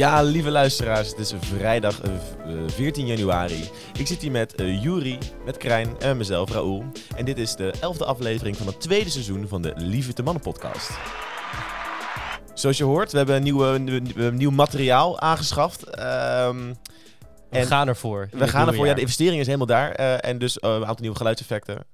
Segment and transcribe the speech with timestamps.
[0.00, 3.70] Ja, lieve luisteraars, het is vrijdag eh, v- eh, 14 januari.
[3.98, 6.84] Ik zit hier met eh Juri, met Krijn en mezelf, Raoul.
[7.16, 10.42] En dit is de elfde aflevering van het tweede seizoen van de Lieve te Mannen
[10.42, 10.90] podcast.
[12.54, 15.84] Zoals je hoort, we hebben een, nieuw, nieuw materiaal aangeschaft.
[15.84, 16.74] Ehm,
[17.50, 18.28] We gaan ervoor.
[18.32, 19.90] we gaan ervoor, ja, de investering is helemaal daar.
[19.92, 21.84] eh, en dus eh, een aantal nieuwe geluidseffecten.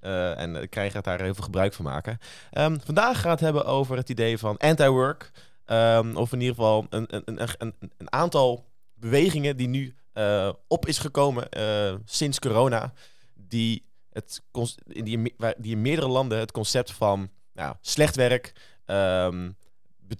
[0.00, 2.18] Eh, en ik krijg gaat daar heel veel gebruik van maken.
[2.50, 5.30] Ehm, vandaag gaan we het hebben over het idee van anti-work.
[5.66, 10.86] Ehm, of in ieder geval een, een, een, een, aantal bewegingen die nu eh, op
[10.86, 12.92] is gekomen eh, sinds corona.
[13.34, 14.42] Die, het,
[14.86, 18.52] die, die in meerdere landen het concept van nou, slecht werk
[18.84, 19.50] ehm,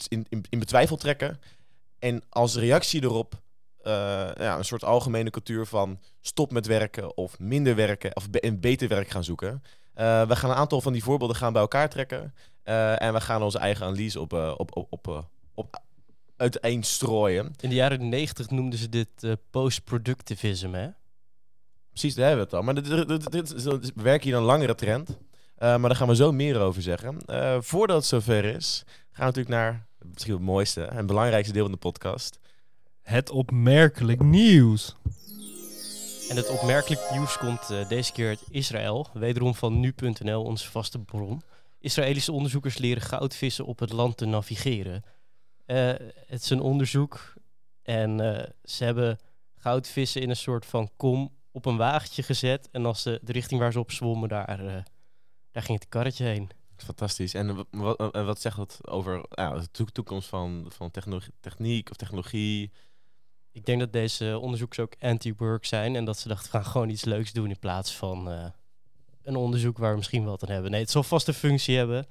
[0.08, 1.40] in, in, in betwijfel trekken.
[1.98, 3.42] En als reactie erop
[3.82, 3.92] eh,
[4.36, 8.88] ja, een soort algemene cultuur van stop met werken of minder werken of be- beter
[8.88, 9.62] werk gaan zoeken.
[9.94, 12.34] We gaan een aantal van die voorbeelden gaan bij elkaar trekken.
[12.98, 15.26] En we gaan onze eigen analyse op, op, op, op,
[15.56, 15.82] op
[16.36, 17.54] uiteenstrooien.
[17.60, 20.88] In de jaren negentig noemden ze dit eh, post-productivism, hè?
[21.90, 22.72] Precies, daar hebben we het al.
[22.72, 25.08] Maar dit, dit, dit, dit is- we werken hier een langere trend.
[25.56, 27.18] Eh, maar daar gaan we zo meer over zeggen.
[27.26, 31.62] Eh, voordat het zover is, gaan we natuurlijk naar misschien het mooiste en belangrijkste deel
[31.62, 32.38] van de podcast.
[33.02, 34.96] Het opmerkelijk nieuws.
[36.30, 39.06] En het opmerkelijk nieuws komt eh, deze keer uit Israël.
[39.14, 41.42] Wederom van nu.nl, onze vaste bron.
[41.80, 45.04] Israëlische onderzoekers leren goudvissen op het land te navigeren.
[45.66, 45.92] Eh,
[46.26, 47.34] het is een onderzoek
[47.82, 49.18] en eh, ze hebben
[49.54, 52.68] goudvissen in een soort van kom op een wagentje gezet.
[52.70, 54.82] En als ze de richting waar ze op zwommen, daar, eh,
[55.50, 56.50] daar ging het karretje heen.
[56.76, 57.34] Fantastisch.
[57.34, 62.72] En wat, wat, zegt dat over de toe- toekomst van, van technologie, techniek of technologie?
[63.52, 66.88] Ik denk dat deze onderzoekers ook anti-work zijn en dat ze dachten, we gaan gewoon
[66.88, 68.26] iets leuks doen in plaats van
[69.22, 70.70] een onderzoek waar we misschien wat aan hebben.
[70.70, 72.06] Nee, het zal vast een functie hebben.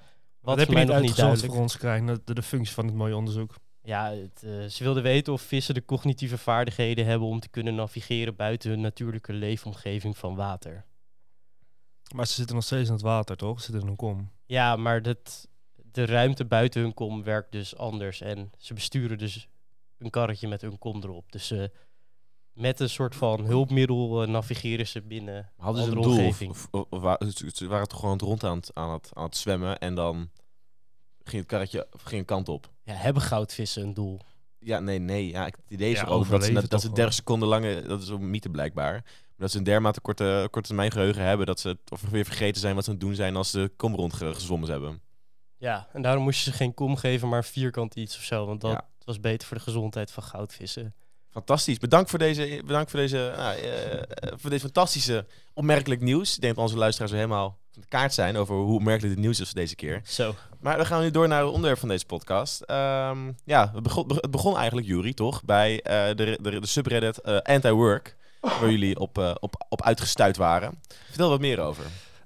[0.46, 1.54] Wat, Wat heb je niet nog niet uitgezocht duidelijk.
[1.54, 2.06] voor ons, Krijn?
[2.06, 3.56] De, de functie van het mooie onderzoek.
[3.82, 7.76] Ja, het, eh, ze wilden weten of vissen de cognitieve vaardigheden hebben om te kunnen
[7.76, 10.86] navigeren buiten hun natuurlijke leefomgeving van water.
[12.16, 13.58] Maar ze zitten nog steeds in het water, toch?
[13.58, 14.32] Ze zitten in een kom.
[14.46, 15.48] Ja, maar dat,
[15.92, 18.22] de ruimte buiten hun kom werkt dus anders.
[18.22, 19.48] En ze besturen dus
[19.98, 21.32] een karretje met hun kom erop.
[21.32, 21.64] Dus eh,
[22.54, 26.28] met een soort van hulpmiddel eh, navigeren ze binnen Hadden ze een doel?
[26.28, 27.18] Of, of, of
[27.54, 30.30] ze waren toch gewoon rond aan het, aan, het, aan het zwemmen en dan
[31.30, 32.70] ging het karretje ging een kant op?
[32.84, 34.20] Ja, hebben goudvissen een doel?
[34.60, 35.28] Ja, nee, nee.
[35.28, 37.40] Ja, ik- het idee is Ja, erover dat ze, overleven dat ze toch 30 gewoon.
[37.40, 39.04] seconden lange, dat is een mythe blijkbaar, maar
[39.38, 42.62] dat ze een dermate korte, korte termijn geheugen hebben dat ze het of weer vergeten
[42.62, 45.02] zijn wat ze aan het doen zijn als ze kom rond ge- gezwommen hebben.
[45.58, 48.46] Ja, en daarom moest je ze geen kom geven, maar vierkant iets of zo.
[48.46, 48.88] Want dat Ja.
[49.04, 50.94] was beter voor de gezondheid van goudvissen.
[51.36, 51.78] Fantastisch.
[51.78, 54.04] Bedankt voor deze, bedankt voor deze, nou, eh, eh,
[54.36, 56.36] voor dit fantastische opmerkelijk nieuws.
[56.36, 59.40] Ik denk dat onze luisteraars helemaal van de kaart zijn over hoe opmerkelijk dit nieuws
[59.40, 60.02] is voor deze keer.
[60.06, 60.36] Zo.
[60.60, 62.62] Maar we gaan nu door naar het onderwerp van deze podcast.
[62.62, 65.44] Ehm, ja, het begon, het begon eigenlijk, Jury, toch?
[65.44, 70.82] Bij eh, de, de, de subreddit Anti-Work, waar jullie op, op, op uitgestuurd waren.
[71.08, 71.86] Vertel wat meer over.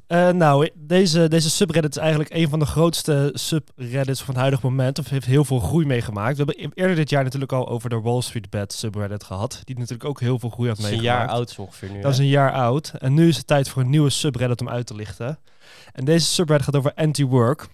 [0.09, 4.65] Eh, nou, deze, deze subreddit is eigenlijk een van de grootste subreddits van het huidige
[4.65, 4.99] moment.
[4.99, 6.37] Of heeft heel veel groei meegemaakt.
[6.37, 9.61] We hebben eerder dit jaar natuurlijk al over de Wall Street Bet subreddit gehad.
[9.63, 11.29] Die natuurlijk ook heel veel groei had Het is een meegemaakt.
[11.29, 12.01] jaar oud ongeveer nu.
[12.01, 12.91] Dat is een jaar oud.
[12.97, 15.39] En nu is het tijd voor een nieuwe subreddit om uit te lichten.
[15.91, 17.67] En deze subreddit gaat over anti-work.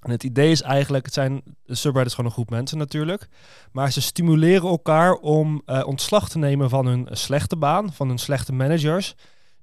[0.00, 1.32] En het idee is eigenlijk, het zijn
[1.66, 3.28] een subreddit is gewoon een groep mensen natuurlijk.
[3.72, 8.18] Maar ze stimuleren elkaar om eh, ontslag te nemen van hun slechte baan, van hun
[8.18, 9.14] slechte managers.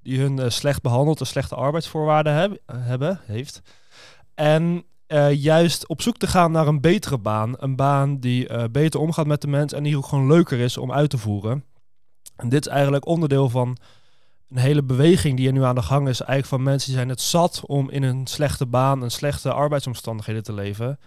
[0.07, 3.61] Die hun eh, slecht behandeld en slechte arbeidsvoorwaarden heb- hebben, heeft.
[4.35, 7.53] En eh, juist op zoek te gaan naar een betere baan.
[7.57, 10.77] Een baan die eh, beter omgaat met de mens en die ook gewoon leuker is
[10.77, 11.63] om uit te voeren.
[12.35, 13.77] En dit is eigenlijk onderdeel van
[14.49, 16.21] een hele beweging die er nu aan de gang is.
[16.21, 20.43] Eigenlijk van mensen die zijn het zat om in een slechte baan en slechte arbeidsomstandigheden
[20.43, 20.99] te leven.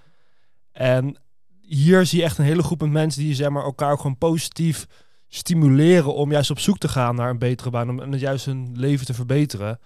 [0.72, 1.16] En
[1.60, 4.86] hier zie je echt een hele groep mensen die zeg maar, elkaar gewoon positief
[5.32, 7.88] stimuleren om juist op zoek te gaan naar een betere baan.
[7.88, 9.78] Om en juist hun leven te verbeteren.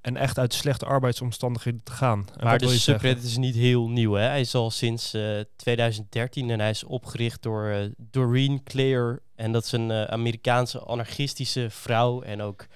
[0.00, 2.28] En echt uit slechte arbeidsomstandigheden te gaan.
[2.36, 2.80] En Maar de zeggen?
[2.82, 4.12] subreddit is niet heel nieuw.
[4.12, 4.22] Hè?
[4.24, 9.20] Hij is al sinds eh, 2013 en hij is opgericht door eh, Doreen Clare.
[9.34, 12.66] En dat is een eh, Amerikaanse anarchistische vrouw en ook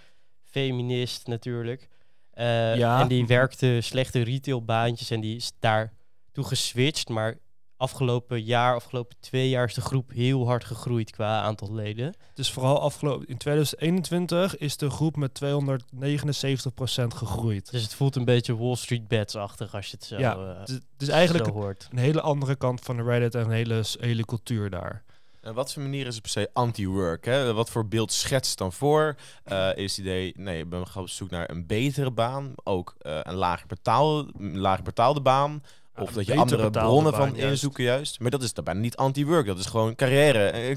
[0.43, 1.89] feminist natuurlijk.
[2.31, 3.01] Eh, Ja.
[3.01, 5.93] En die werkte slechte retailbaantjes en die is daar
[6.33, 7.09] toe geswitcht.
[7.09, 7.39] Maar
[7.77, 12.15] afgelopen jaar, afgelopen twee jaar is de groep heel hard gegroeid qua aantal leden.
[12.35, 17.71] Dus vooral afgelopen in 2021 is de groep met 279% gegroeid.
[17.71, 20.37] Dus het voelt een beetje Wall Street Bets-achtig als je het zo, Ja,
[20.67, 21.89] eh, is eigenlijk zo hoort.
[21.91, 25.03] een hele andere kant van de Reddit en een hele, hele cultuur daar.
[25.41, 27.25] En wat voor manier is het per se anti-work?
[27.25, 27.53] hè?
[27.53, 29.17] Wat voor beeld schetst het dan voor?
[29.45, 32.53] Eh, is het idee, nee, ik ben gaan op zoek naar een betere baan.
[32.63, 35.63] Ook eh, een lager, betaal, lager betaalde baan.
[35.97, 37.51] Of dat je andere bronnen baan, van juist.
[37.51, 38.21] inzoeken juist.
[38.21, 39.47] Maar dat is dan bijna niet anti-work.
[39.47, 40.77] Dat is gewoon carrière.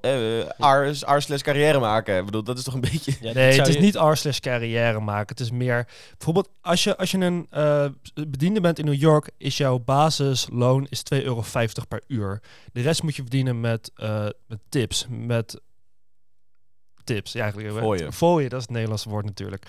[0.00, 2.18] Eh, eh, R R slash carrière maken.
[2.18, 3.16] Ik bedoel, dat is toch een beetje...
[3.20, 5.28] Ja, Nee, het is je- niet R slash carrière maken.
[5.28, 5.86] Het is meer...
[6.10, 9.30] Bijvoorbeeld, als je, als je een eh, bediende bent in New York...
[9.36, 11.44] is jouw basisloon is 2,50 euro
[11.88, 12.40] per uur.
[12.72, 15.06] De rest moet je verdienen met, eh, met tips.
[15.08, 15.60] Met
[17.04, 17.78] tips, ja, eigenlijk.
[17.78, 18.12] Fooien.
[18.12, 19.66] Fooien, dat is het Nederlandse woord natuurlijk.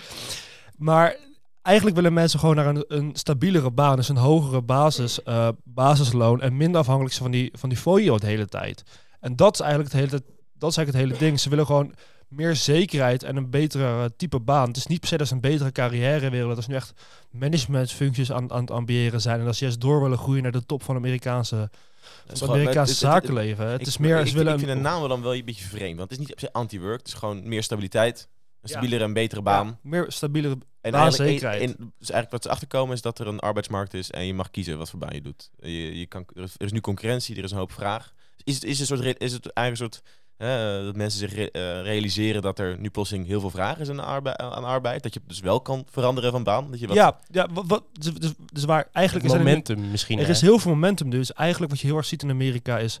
[0.76, 1.16] Maar
[1.62, 3.96] eigenlijk willen mensen gewoon naar een, een stabielere baan.
[3.96, 6.40] Dus een hogere basis, eh, basisloon.
[6.40, 8.82] En minder afhankelijk zijn van die, van die fooien de hele tijd.
[9.20, 10.22] En dat is eigenlijk het hele,
[10.58, 11.40] dat is eigenlijk het hele ding.
[11.40, 11.94] Ze willen gewoon
[12.28, 14.68] meer zekerheid en een betere eh, type baan.
[14.68, 16.54] Het is niet per se dat ze een betere carrière willen.
[16.54, 16.92] Dat ze nu echt
[17.30, 19.38] managementfuncties aan, aan het ambiëren zijn.
[19.38, 22.48] En dat ze juist door willen groeien naar de top van Amerikaanse, Het is het
[22.50, 23.66] Amerikaanse het- het- het- zakenleven.
[23.66, 25.34] Het ik- is meer, ik, ze willen ik vind een- de naam wel dan wel
[25.34, 25.98] een beetje vreemd.
[25.98, 26.98] Want het is niet anti-work.
[26.98, 28.28] Het is gewoon meer stabiliteit.
[28.62, 28.70] Een Ja.
[28.72, 29.66] stabielere en betere baan.
[29.66, 31.42] ja, meer stabielere En Baanzekerheid.
[31.44, 34.34] eigenlijk, en- dus eigenlijk wat ze achterkomen is dat er een arbeidsmarkt is en je
[34.34, 35.50] mag kiezen wat voor baan je doet.
[35.58, 38.12] Je, je kan, er, is, er is nu concurrentie, er is een hoop vraag.
[38.44, 41.34] Is het, is het, een soort, is het eigenlijk een soort hè, dat mensen zich
[41.34, 45.02] re- eh, realiseren dat er nu plotseling heel veel vraag is aan, arbei- aan arbeid?
[45.02, 46.70] Dat je dus wel kan veranderen van baan?
[46.70, 49.44] Dat je wat, Ja, ja wat, wat, dus, dus, dus waar eigenlijk Het is er
[49.44, 50.18] nu- momentum misschien.
[50.18, 50.30] Er hè?
[50.30, 51.32] is heel veel momentum dus.
[51.32, 53.00] Eigenlijk wat je heel erg ziet in Amerika is...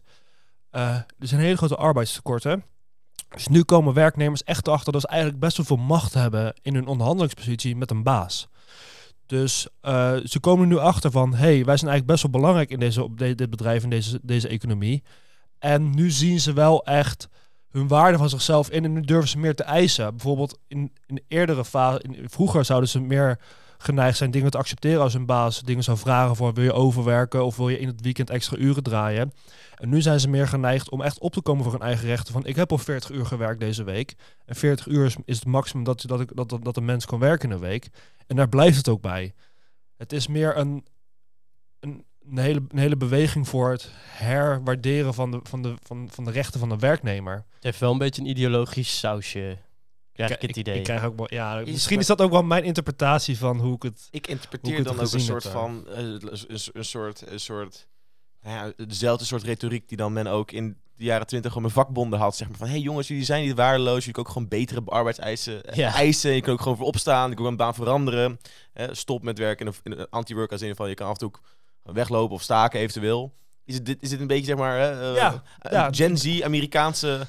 [0.70, 2.64] eh, er zijn hele grote arbeidstekorten.
[3.30, 6.74] Dus nu komen werknemers echt erachter dat ze eigenlijk best wel veel macht hebben in
[6.74, 8.48] hun onderhandelingspositie met een baas.
[9.26, 12.78] Dus eh, ze komen nu achter van, hey, wij zijn eigenlijk best wel belangrijk in
[12.78, 15.02] deze, op dit bedrijf, in deze, deze economie.
[15.58, 17.28] En nu zien ze wel echt
[17.70, 20.10] hun waarde van zichzelf in en nu durven ze meer te eisen.
[20.10, 23.38] Bijvoorbeeld in, in de eerdere fase, vroeger zouden ze meer
[23.82, 27.44] geneigd zijn dingen te accepteren als een baas dingen zou vragen voor wil je overwerken
[27.44, 29.32] of wil je in het weekend extra uren draaien.
[29.74, 32.32] En nu zijn ze meer geneigd om echt op te komen voor hun eigen rechten.
[32.32, 34.14] Van ik heb al 40 uur gewerkt deze week.
[34.44, 37.48] En 40 uur is, het maximum dat, dat, ik, dat, dat een mens kan werken
[37.48, 37.88] in een week.
[38.26, 39.34] En daar blijft het ook bij.
[39.96, 40.86] Het is meer een,
[41.80, 46.24] een, een, hele, een hele beweging voor het herwaarderen van de, van, de, van, van
[46.24, 47.34] de rechten van de werknemer.
[47.54, 49.58] Het heeft wel een beetje een ideologisch sausje.
[50.12, 50.76] Krijg ik het idee.
[50.78, 53.58] Ik, krijg ook wel, ja, Is misschien het- is dat ook wel mijn interpretatie van
[53.60, 54.08] hoe ik het.
[54.10, 56.30] Ik interpreteer ik dan ook een soort heb, van eh, een,
[56.72, 57.88] een soort, een soort
[58.42, 61.76] nou ja, dezelfde soort retoriek die dan men ook in de jaren twintig gewoon met
[61.76, 62.36] vakbonden had.
[62.36, 63.98] Zeg maar van, hé hey jongens, jullie zijn niet waardeloos.
[63.98, 65.94] Jullie kunnen ook gewoon betere arbeidseisen eh, Ja.
[65.94, 66.32] eisen.
[66.34, 67.28] Je kan ook gewoon voor opstaan.
[67.30, 68.40] Je kan ook een baan veranderen.
[68.72, 70.86] Eh, stop met werken in een, in een anti-work als in ieder geval.
[70.86, 73.32] Je kan af en toe weglopen of staken eventueel.
[73.64, 75.40] Is het, dit, is dit een beetje, zeg maar, hè, eh,
[75.70, 75.88] Ja.
[75.90, 77.26] Gen Z, Amerikaanse, eh,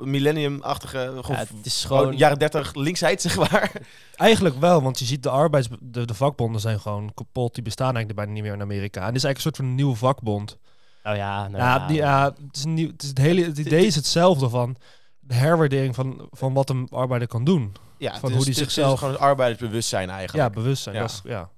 [0.00, 3.72] millennium-achtige, gewoon, Ja, het is gewoon jaren 30 linksheid, zeg maar.
[4.16, 5.68] Eigenlijk wel, want je ziet de arbeids...
[5.80, 7.54] De, de vakbonden zijn gewoon kapot.
[7.54, 9.00] Die bestaan eigenlijk bijna niet meer in Amerika.
[9.00, 10.58] En dit is eigenlijk een soort van nieuwe vakbond.
[11.02, 11.86] Nou ja, nou ja, ja.
[11.86, 14.76] die, ja, het, is een nieuw, het, is het, hele, het idee is hetzelfde van
[15.20, 17.72] de herwaardering van, van wat een arbeider kan doen.
[17.98, 20.48] Ja, Van het hoe is- die het is zichzelf- gewoon het arbeidersbewustzijn eigenlijk.
[20.48, 20.94] Ja, bewustzijn.
[20.94, 21.00] Ja.
[21.00, 21.48] Dat is, ja.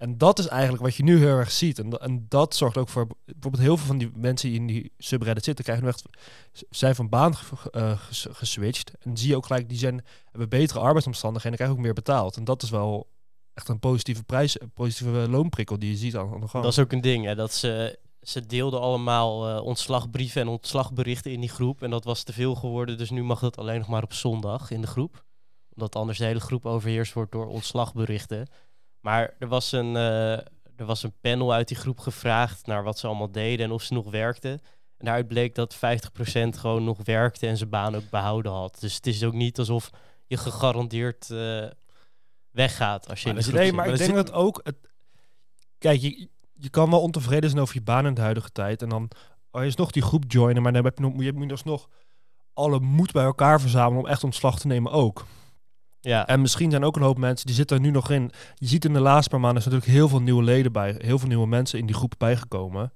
[0.00, 1.78] En dat is eigenlijk wat je nu heel erg ziet.
[1.78, 3.06] En, en dat zorgt ook voor...
[3.24, 5.64] Bijvoorbeeld heel veel van die mensen die in die subreddit zitten...
[5.64, 6.02] krijgen nu echt...
[6.70, 7.34] zijn van baan
[7.70, 8.92] eh, ges- geswitcht.
[9.00, 9.68] En zie je ook gelijk...
[9.68, 11.58] die zijn, hebben betere arbeidsomstandigheden...
[11.58, 12.36] en krijgen ook meer betaald.
[12.36, 13.08] En dat is wel
[13.54, 14.60] echt een positieve prijs...
[14.60, 16.64] een positieve loonprikkel die je ziet aan de gang.
[16.64, 21.32] Dat is ook een ding, hè, dat ze, ze deelden allemaal eh, ontslagbrieven en ontslagberichten
[21.32, 21.82] in die groep.
[21.82, 24.70] En dat was te veel geworden, dus nu mag dat alleen nog maar op zondag
[24.70, 25.24] in de groep.
[25.74, 28.48] Omdat anders de hele groep overheerst wordt door ontslagberichten.
[29.00, 30.32] Maar er was een, eh,
[30.76, 33.82] er was een panel uit die groep gevraagd naar wat ze allemaal deden en of
[33.82, 34.50] ze nog werkten.
[34.96, 38.76] En daaruit bleek dat 50% gewoon nog werkte en zijn baan ook behouden had.
[38.80, 39.90] Dus het is ook niet alsof
[40.26, 41.66] je gegarandeerd eh,
[42.50, 43.74] weggaat als je in de groep nee, zit.
[43.74, 44.60] maar Maar ik denk dat ook...
[44.62, 44.76] Het,
[45.78, 48.82] kijk, je, je kan wel ontevreden zijn over je baan in de huidige tijd.
[48.82, 49.10] En dan
[49.50, 51.44] oh, je is nog die groep joinen, maar dan heb je nog, moet je moet
[51.44, 51.88] je alsnog
[52.52, 55.26] alle moed bij elkaar verzamelen om echt ontslag te nemen ook.
[56.00, 56.26] Ja.
[56.26, 58.30] En misschien zijn ook een hoop mensen die zitten er nu nog in.
[58.54, 61.18] Je ziet in de laatste paar maanden is natuurlijk heel veel nieuwe leden bij, heel
[61.18, 62.92] veel nieuwe mensen in die groep bijgekomen.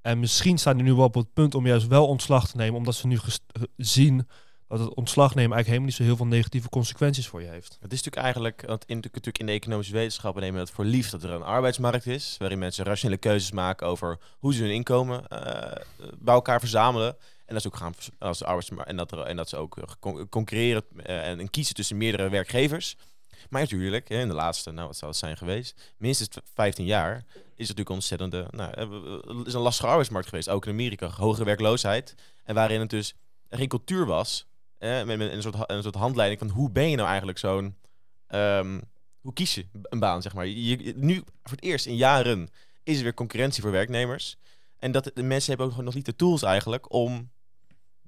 [0.00, 2.76] En misschien staan die nu wel op het punt om juist wel ontslag te nemen,
[2.76, 4.28] omdat ze nu eh, zien
[4.68, 7.78] dat het ontslag nemen eigenlijk helemaal niet zo heel veel negatieve consequenties voor je heeft.
[7.80, 10.84] Het is natuurlijk eigenlijk, want in, natuurlijk in de economische wetenschappen nemen we het voor
[10.84, 14.72] lief dat er een arbeidsmarkt is, waarin mensen rationele keuzes maken over hoe ze hun
[14.72, 15.82] inkomen eh,
[16.18, 17.16] bij elkaar verzamelen.
[17.46, 19.84] En dat ze ook gaan als arbeidsmarkt en dat, er, en dat ze ook eh,
[20.00, 22.96] con- concurreren eh, en, en kiezen tussen meerdere werkgevers.
[23.50, 27.68] Maar natuurlijk, in de laatste, nou wat zou het zijn geweest, minstens 15 jaar, is
[27.68, 32.14] het natuurlijk ontzettende, nou, eh, is een lastige arbeidsmarkt geweest, ook in Amerika, hogere werkloosheid.
[32.44, 33.14] En waarin het dus
[33.50, 34.46] geen cultuur was,
[34.78, 37.76] eh, met, een, soort, een soort handleiding van hoe ben je nou eigenlijk zo'n,
[38.26, 38.80] ehm,
[39.20, 40.46] hoe kies je een baan, zeg maar.
[40.46, 42.48] Je, nu, voor het eerst in jaren,
[42.82, 44.36] is er weer concurrentie voor werknemers.
[44.78, 47.30] En dat de mensen hebben ook nog niet de tools eigenlijk om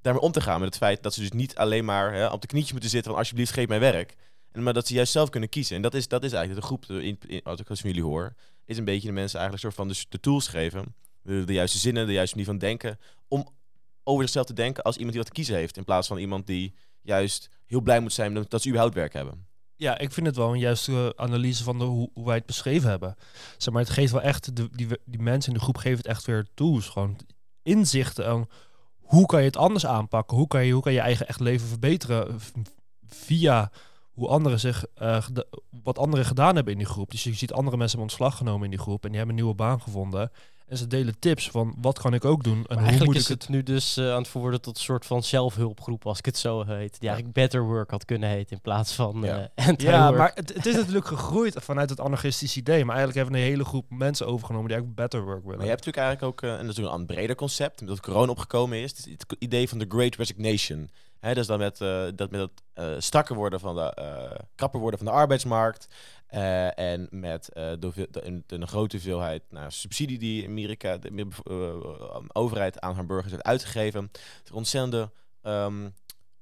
[0.08, 2.40] daarmee om te gaan met het feit dat ze dus niet alleen maar hè, op
[2.40, 4.14] de knietjes moeten zitten van alsjeblieft geef mij werk.
[4.52, 5.76] En, maar dat ze juist zelf kunnen kiezen.
[5.76, 8.34] En dat is, dat is eigenlijk de groep, in, in- als ik van jullie hoor,
[8.64, 10.94] is een beetje de mensen eigenlijk soort van de, de tools geven.
[11.22, 12.98] De, juiste zinnen, de juiste manier van denken.
[13.28, 13.48] Om
[14.02, 15.76] over zichzelf te denken als iemand die wat te kiezen heeft.
[15.76, 19.46] In plaats van iemand die juist heel blij moet zijn dat, ze überhaupt werk hebben.
[19.76, 22.90] Ja, ik vind het wel een juiste analyse van de, hoe, hoe wij het beschreven
[22.90, 23.14] hebben.
[23.56, 26.06] Zeg maar, het geeft wel echt, de, die, die mensen in de groep geven het
[26.06, 26.88] echt weer tools.
[26.88, 27.18] Gewoon
[27.62, 28.24] inzichten
[29.08, 30.36] hoe kan je het anders aanpakken?
[30.36, 32.50] Hoe kan je, hoe kan je eigen echt leven verbeteren v-
[33.06, 33.70] via
[34.12, 35.24] hoe anderen zich, eh,
[35.84, 37.10] wat anderen gedaan hebben in die groep.
[37.10, 39.42] Dus je ziet andere mensen hebben ontslag genomen in die groep en die hebben een
[39.42, 40.30] nieuwe baan gevonden.
[40.68, 43.16] En ze delen tips van wat kan ik ook doen en Maar hoe eigenlijk moet
[43.16, 43.50] is ik het, het...
[43.50, 46.64] nu dus eh, aan het verworden tot een soort van zelfhulpgroep, als ik het zo
[46.66, 47.00] heet.
[47.00, 49.50] Die eigenlijk Better Work had kunnen heten in plaats van Ja.
[49.54, 49.66] eh.
[49.76, 52.84] Ja, maar het, het is natuurlijk gegroeid vanuit het anarchistische idee.
[52.84, 55.56] Maar eigenlijk hebben we een hele groep mensen overgenomen die eigenlijk better work willen.
[55.56, 58.00] Maar je hebt natuurlijk eigenlijk ook, eh, en dat is natuurlijk een breder concept, omdat
[58.00, 60.90] corona opgekomen is, het, is het idee van de Great Resignation.
[61.20, 61.78] Hè, dus dan met,
[62.14, 65.88] dat met het strakker worden van de, eh, krapper worden van de arbeidsmarkt.
[66.28, 72.20] Eh, en met eh, de, de, een, grote hoeveelheid nou, subsidie die Amerika, de eh,
[72.32, 74.10] overheid aan haar burgers heeft uitgegeven.
[74.44, 75.10] Er ontzettende
[75.42, 75.88] ehm,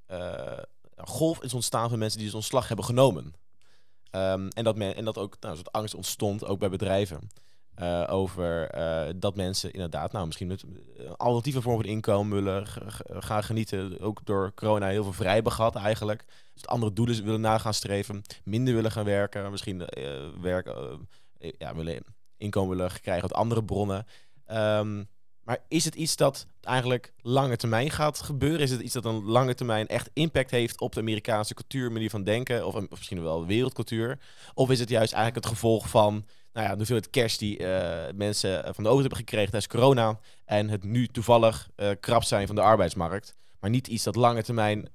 [0.07, 0.59] eh,
[0.97, 3.35] golf is ontstaan van mensen die dus ontslag hebben genomen.
[4.11, 7.29] Ehm, en, dat men, en dat ook nou, een soort angst ontstond, ook bij bedrijven.
[7.77, 10.65] Eh, over eh, dat mensen inderdaad, nou misschien met
[10.99, 12.67] eh, alternatieve vorm van inkomen willen
[13.09, 14.01] gaan genieten.
[14.01, 15.43] Ook door corona heel veel vrij
[15.75, 16.25] eigenlijk.
[16.55, 18.23] Dus andere doelen willen na gaan streven.
[18.45, 19.51] Minder willen gaan werken.
[19.51, 19.89] Misschien
[20.41, 22.05] werken, ja, willen
[22.37, 24.07] inkomen willen krijgen uit andere bronnen.
[24.47, 25.05] Ehm,
[25.47, 28.61] maar is het iets dat eigenlijk lange termijn gaat gebeuren?
[28.61, 32.11] Is het iets dat een lange termijn echt impact heeft op de Amerikaanse cultuur, manier
[32.11, 34.19] van denken, of, misschien wel wereldcultuur?
[34.55, 36.13] Of is het juist eigenlijk het gevolg van
[36.53, 40.19] nou ja, de hoeveelheid cash die eh, mensen van de overheid hebben gekregen tijdens corona
[40.45, 44.43] en het nu toevallig eh, krap zijn van de arbeidsmarkt, maar niet iets dat lange
[44.43, 44.89] termijn,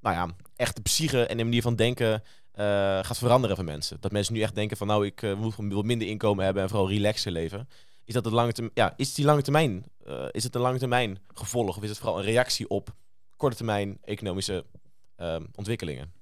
[0.00, 2.22] nou ja, echt de psyche en de manier van denken
[2.58, 3.96] eh, gaat veranderen van mensen.
[4.00, 6.88] Dat mensen nu echt denken van nou, ik eh, wat minder inkomen hebben en vooral
[6.88, 7.68] relaxer leven.
[8.08, 8.74] Is dat de lange termijn?
[8.74, 9.84] Ja, is die lange termijn?
[10.08, 12.94] eh, is het een lange termijn gevolg of is het vooral een reactie op
[13.36, 14.64] korte termijn economische
[15.16, 16.12] ehm, ontwikkelingen?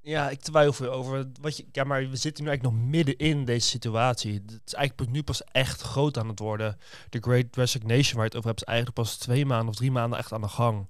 [0.00, 1.66] Ja, ik twijfel over wat je.
[1.72, 4.32] Ja, maar we zitten nu eigenlijk nog midden in deze situatie.
[4.32, 6.78] Het is eigenlijk nu pas echt groot aan het worden.
[7.08, 9.90] De Great Resignation waar je het over hebt, is eigenlijk pas twee maanden of drie
[9.90, 10.88] maanden echt aan de gang.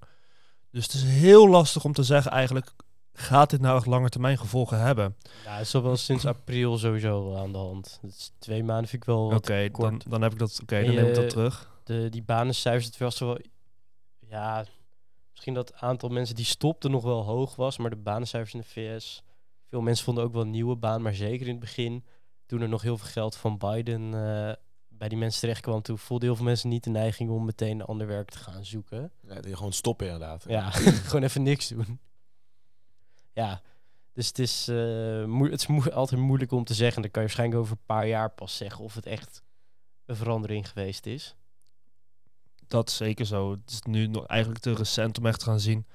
[0.71, 2.71] Dus het is heel lastig om te zeggen eigenlijk.
[3.17, 5.15] Gaat dit nou echt lange termijn gevolgen hebben?
[5.43, 7.99] Ja, het is al wel sinds april sowieso aan de hand.
[8.01, 10.59] Dus twee maanden vind ik wel Oké, dan, dan heb ik dat.
[10.61, 11.73] Oké, dan neem ik dat terug.
[11.83, 13.37] De, die banencijfers, het was wel...
[14.19, 14.65] Ja,
[15.31, 18.59] misschien dat het aantal mensen die stopten nog wel hoog was, maar de banencijfers in
[18.59, 19.23] de VS...
[19.69, 22.05] Veel mensen vonden ook wel een nieuwe baan, maar zeker in het begin,
[22.45, 24.53] toen er nog heel veel geld van Biden eh,
[24.87, 27.79] bij die mensen terecht kwam, toen voelden heel veel mensen niet de neiging om meteen
[27.79, 29.11] een ander werk te gaan zoeken.
[29.27, 30.45] Ja, gewoon stoppen inderdaad.
[30.47, 30.69] Ja,
[31.09, 31.99] gewoon even niks doen.
[33.35, 33.61] Ja,
[34.13, 37.01] dus het is, eh, het is altijd moeilijk om te zeggen.
[37.01, 39.43] Dan kan je waarschijnlijk over een paar jaar pas zeggen of het echt
[40.05, 41.35] een verandering geweest is.
[42.67, 43.51] Dat is zeker zo.
[43.51, 45.85] Het is nu nog eigenlijk te recent om echt te gaan zien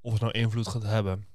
[0.00, 1.26] of het nou invloed gaat hebben.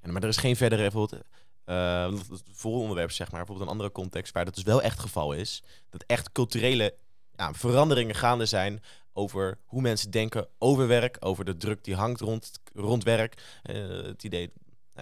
[0.00, 1.22] En, maar er is geen verdere bijvoorbeeld,
[1.64, 4.96] eh, het volgende onderwerp, zeg maar, bijvoorbeeld een andere context waar dat dus wel echt
[4.96, 5.62] het geval is.
[5.90, 6.94] Dat echt culturele
[7.36, 12.20] ja, veranderingen gaande zijn over hoe mensen denken over werk, over de druk die hangt
[12.20, 13.60] rond, rond werk.
[13.62, 14.52] Eh, het idee,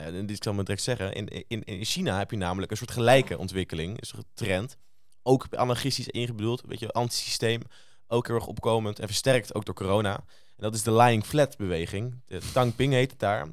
[0.01, 2.71] nou ja, dit zal ik maar direct zeggen, in, in, in China heb je namelijk
[2.71, 4.77] een soort gelijke ontwikkeling, een soort trend.
[5.23, 7.63] Ook anarchistisch ingebedoeld, weet je, antisysteem,
[8.07, 10.15] ook heel erg opkomend en versterkt ook door corona.
[10.57, 12.15] En dat is de lying flat beweging.
[12.53, 13.49] Tang Ping heet het daar.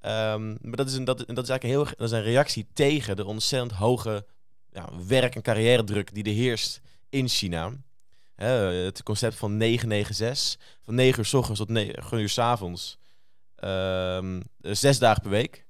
[0.00, 2.66] Ehm, maar dat is, een, dat, dat is eigenlijk een, heel, dat is een reactie
[2.72, 4.26] tegen de ontzettend hoge
[4.70, 7.72] ja, werk- en carrière druk die er heerst in China.
[8.34, 12.98] Het concept van 996, van 9 uur s ochtends tot 9 uur s avonds.
[13.54, 15.63] Ehm, zes dagen per week.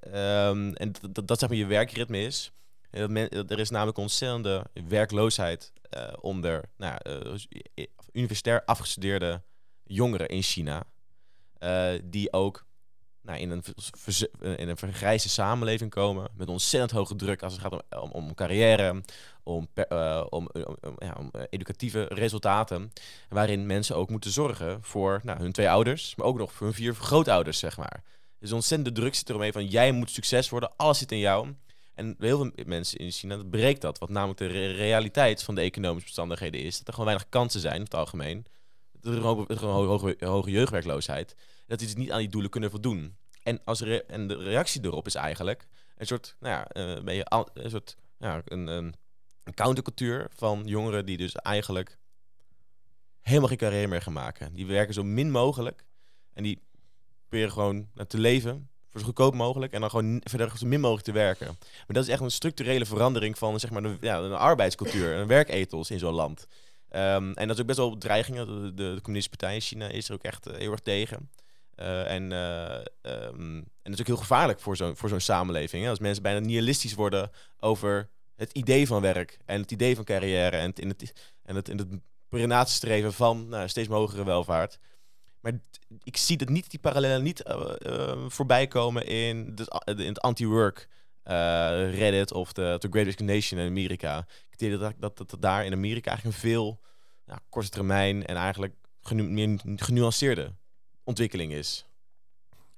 [0.00, 2.52] Ehm, en dat, dat, zeg je werkritme is.
[2.90, 9.42] En dat er is namelijk ontzettende werkloosheid eh, onder nou, eh, universitair afgestudeerde
[9.84, 10.84] jongeren in China.
[11.58, 12.66] eh, die ook
[13.22, 13.62] nou, in, een,
[14.56, 16.30] in een vergrijze samenleving komen.
[16.34, 19.02] Met ontzettend hoge druk als het gaat om, om, om carrière,
[19.42, 19.68] om,
[20.28, 20.48] om,
[20.98, 22.92] ja, om educatieve resultaten.
[23.28, 26.76] Waarin mensen ook moeten zorgen voor nou, hun twee ouders, maar ook nog voor hun
[26.76, 28.02] vier grootouders, zeg maar.
[28.40, 31.54] Dus ontzettende druk zit eromheen van jij moet succes worden, alles zit in jou.
[31.94, 33.98] En heel veel mensen in China dat breekt dat.
[33.98, 36.78] Wat namelijk de re- realiteit van de economische omstandigheden is.
[36.78, 38.46] Dat er gewoon weinig kansen zijn, in het algemeen.
[39.00, 41.36] Dat er een hoge, hoge, jeugdwerkloosheid.
[41.66, 43.16] Dat die dus niet aan die doelen kunnen voldoen.
[43.42, 45.66] En, als en de reactie erop is eigenlijk
[45.96, 48.94] een soort, nou ja, eh, een, soort, ja, een, een
[49.54, 51.98] countercultuur van jongeren die dus eigenlijk
[53.20, 54.54] helemaal geen carrière meer gaan maken.
[54.54, 55.84] Die werken zo min mogelijk
[56.32, 56.62] en die
[57.30, 60.80] proberen gewoon nou, te leven, voor zo goedkoop mogelijk, en dan gewoon verder zo min
[60.80, 61.46] mogelijk te werken.
[61.46, 65.26] Maar dat is echt een structurele verandering van zeg maar, de, ja, een arbeidscultuur, een
[65.26, 66.46] werkethos in zo'n land.
[66.88, 68.46] Ehm, en dat is ook best wel dreigingen.
[68.46, 71.30] De, de, de communistische partij in China is er ook echt eh, heel erg tegen.
[71.74, 75.82] Eh, en, eh, ehm, en dat is ook heel gevaarlijk voor zo'n voor zo'n samenleving.
[75.82, 75.90] Hè?
[75.90, 80.56] Als mensen bijna nihilistisch worden over het idee van werk en het idee van carrière
[80.56, 81.78] en het, in het, en het, in
[82.50, 84.78] het streven van nou, steeds hogere welvaart.
[85.40, 85.52] Maar
[86.02, 90.20] ik zie dat niet, die parallellen niet eh, eh, voorbij komen in, de, in het
[90.20, 90.88] anti-work
[91.22, 91.34] eh,
[91.94, 94.26] Reddit of de, de Great Resignation in Amerika.
[94.50, 96.80] Ik denk dat, dat, dat, daar in Amerika eigenlijk een veel
[97.24, 98.74] ja, korte termijn en eigenlijk
[99.10, 100.52] meer genuanceerde
[101.04, 101.84] ontwikkeling is.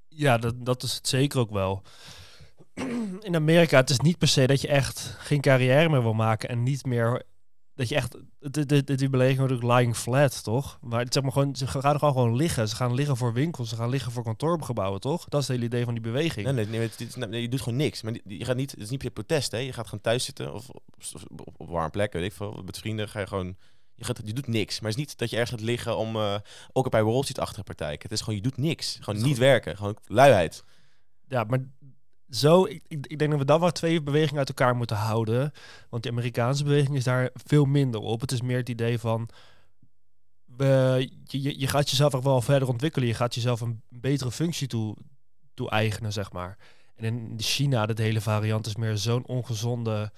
[0.08, 1.82] Ja, dat, dat is het zeker ook wel.
[3.20, 6.48] In Amerika, het is niet per se dat je echt geen carrière meer wil maken
[6.48, 7.22] en niet meer
[7.74, 10.78] dat je echt de, de, de, die beleving wordt ook lying flat, toch?
[10.80, 12.68] Maar het zeg maar gewoon, ze gaan gewoon gewoon liggen.
[12.68, 15.24] Ze gaan liggen voor winkels, ze gaan liggen voor kantoorgebouwen, toch?
[15.28, 16.46] Dat is het hele idee van die beweging.
[16.46, 18.02] Nee, nee, nee, het is- nee, je doet gewoon niks.
[18.02, 19.58] Maar je gaat niet, het is niet per protest, hè.
[19.58, 22.62] Je gaat gewoon thuis zitten of op, op, warm plek, weet ik veel.
[22.64, 23.56] Met vrienden ga je gewoon...
[23.94, 24.80] Je, gaat, je doet niks.
[24.80, 26.34] Maar het is niet dat je ergens gaat liggen om eh
[26.72, 27.98] ook bij Wall Street achter te partij.
[28.02, 28.98] Het is gewoon, je doet niks.
[29.00, 29.76] Gewoon niet werken.
[29.76, 30.64] Gewoon luiheid.
[31.28, 31.58] Ja, maar
[32.34, 35.52] zo, ik, denk dat we dan wel twee bewegingen uit elkaar moeten houden.
[35.88, 38.20] Want de Amerikaanse beweging is daar veel minder op.
[38.20, 39.28] Het is meer het idee van.
[41.24, 43.08] je, gaat jezelf echt wel verder ontwikkelen.
[43.08, 44.96] Je gaat jezelf een betere functie toe,
[45.54, 46.58] toe-eigenen, zeg maar.
[46.94, 50.12] En in China, de hele variant is meer zo'n ongezonde.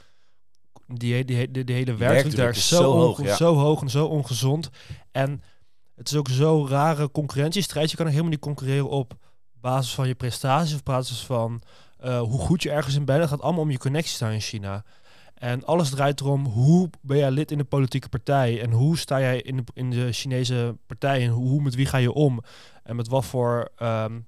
[0.86, 3.36] Die, die, he- die, die hele werkdruk daar is zo, zo hoog, ja.
[3.36, 4.70] zo hoog en zo ongezond.
[5.10, 5.42] En
[5.94, 7.90] het is ook zo'n rare concurrentiestrijd.
[7.90, 9.14] Je kan er helemaal niet concurreren op
[9.52, 11.62] basis van je prestaties of basis van
[12.04, 13.20] eh, hoe goed je ergens in bent.
[13.20, 14.84] Het gaat allemaal om je connecties daar in China.
[15.34, 19.20] En alles draait erom hoe ben jij lid in de politieke partij en hoe sta
[19.20, 22.40] jij in de, in de Chinese partij en hoe, met wie ga je om
[22.82, 24.20] en met wat voor ehm,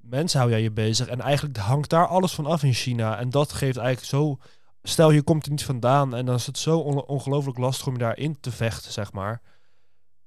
[0.00, 1.06] mensen hou jij je bezig.
[1.06, 3.18] En eigenlijk hangt daar alles van af in China.
[3.18, 4.38] En dat geeft eigenlijk zo.
[4.82, 7.92] Stel je komt er niet vandaan en dan is het zo on- ongelooflijk lastig om
[7.92, 9.40] je daarin te vechten, zeg maar.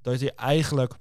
[0.01, 0.93] Dat je eigenlijk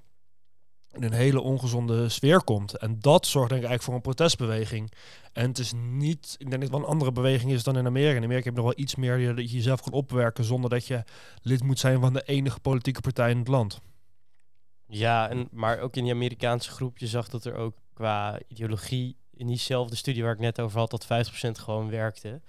[0.93, 2.77] in een hele ongezonde sfeer komt.
[2.77, 4.93] En dat zorgt denk ik eigenlijk voor een protestbeweging.
[5.33, 7.87] En het is niet, ik denk dat het wel een andere beweging is dan in
[7.87, 8.17] Amerika.
[8.17, 10.87] In Amerika heb je nog wel iets meer dat je jezelf kan opwerken zonder dat
[10.87, 11.05] je
[11.43, 13.81] lid moet zijn van de enige politieke partij in het land.
[14.87, 19.17] Ja, en, maar ook in die Amerikaanse groep, je zag dat er ook qua ideologie
[19.35, 21.09] in diezelfde studie waar ik net over had, dat 50%
[21.51, 22.41] gewoon werkte.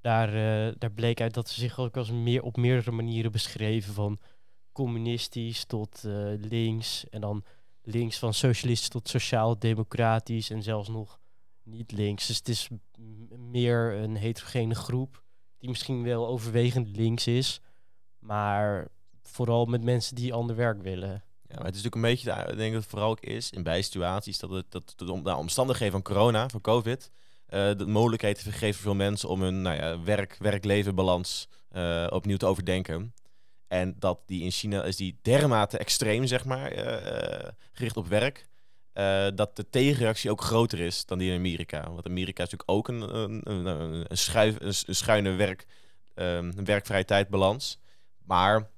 [0.00, 3.94] Daar, eh, daar bleek uit dat ze zich ook als meer, op meerdere manieren beschreven,
[3.94, 4.18] van
[4.72, 7.44] communistisch tot eh, links en dan
[7.90, 11.18] links van socialistisch tot sociaal-democratisch en zelfs nog
[11.62, 12.26] niet links.
[12.26, 12.68] Dus het is
[13.38, 15.22] meer een heterogene groep
[15.58, 17.60] die misschien wel overwegend links is,
[18.18, 18.88] maar
[19.22, 21.22] vooral met mensen die ander werk willen.
[21.48, 23.50] Ja, maar het is natuurlijk een beetje, de- ik denk dat het vooral ook is
[23.50, 27.10] in bij situaties dat het dat de nou, omstandigheden van corona, van COVID,
[27.46, 32.06] eh, de mogelijkheid gegeven voor veel mensen om hun nou ja, werk, werk-leven balans eh,
[32.10, 33.14] opnieuw te overdenken.
[33.68, 38.06] En dat die in China is die dermate extreem, zeg maar, eh, eh, gericht op
[38.06, 38.46] werk.
[38.92, 41.90] eh, dat de tegenreactie ook groter is dan die in Amerika.
[41.90, 44.06] Want Amerika is natuurlijk ook een, een, een, een,
[44.60, 45.66] een schuine werk,
[46.14, 47.78] een werk-vrije tijd balans.
[48.24, 48.70] Maar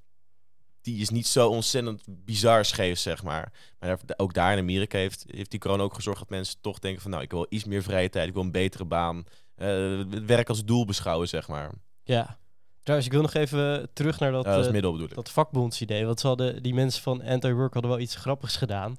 [0.81, 3.51] die is niet zo ontzettend bizar scheef, zeg maar.
[3.79, 7.01] Maar ook daar in Amerika heeft, heeft die corona ook gezorgd dat mensen toch denken
[7.01, 7.11] van...
[7.11, 9.25] nou, ik wil iets meer vrije tijd, ik wil een betere baan.
[9.55, 11.71] het werk als doel beschouwen, zeg maar.
[12.03, 12.40] Ja.
[12.83, 16.05] Trouwens, ik wil nog even terug naar dat, Ja, dat eh, middel dat vakbondsidee.
[16.05, 18.97] Want ze hadden, die mensen van Anti-Work hadden wel iets grappigs gedaan.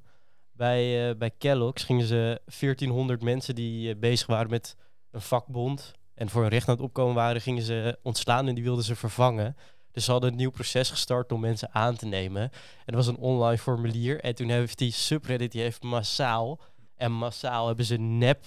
[0.52, 4.76] Bij, eh, bij Kellogg's gingen ze 1400 mensen die eh, bezig waren met
[5.10, 5.92] een vakbond...
[6.14, 8.96] en voor een recht aan het opkomen waren, gingen ze ontslaan en die wilden ze
[8.96, 9.56] vervangen.
[9.92, 12.42] Dus ze hadden een nieuw proces gestart om mensen aan te nemen.
[12.42, 12.50] En
[12.84, 14.20] dat was een online formulier.
[14.20, 16.60] En toen heeft die subreddit, die heeft massaal...
[16.96, 18.44] en massaal hebben ze nep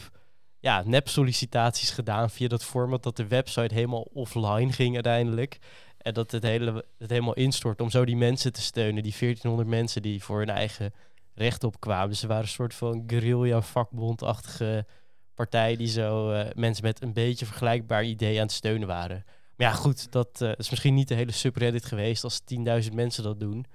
[0.66, 5.58] ja, nep sollicitaties gedaan via dat format dat de website helemaal offline ging uiteindelijk.
[5.98, 9.70] En dat het, hele, het helemaal instort om zo die mensen te steunen, die 1400
[9.70, 10.94] mensen die voor hun eigen
[11.34, 12.10] recht opkwamen.
[12.10, 14.86] Dus ze waren een soort van guerrilla vakbondachtige
[15.34, 19.24] partij die zo eh, mensen met een beetje vergelijkbaar idee aan het steunen waren.
[19.56, 22.24] Maar ja, goed, dat eh, is misschien niet de hele subreddit geweest.
[22.24, 22.42] Als
[22.86, 23.66] 10.000 mensen dat doen,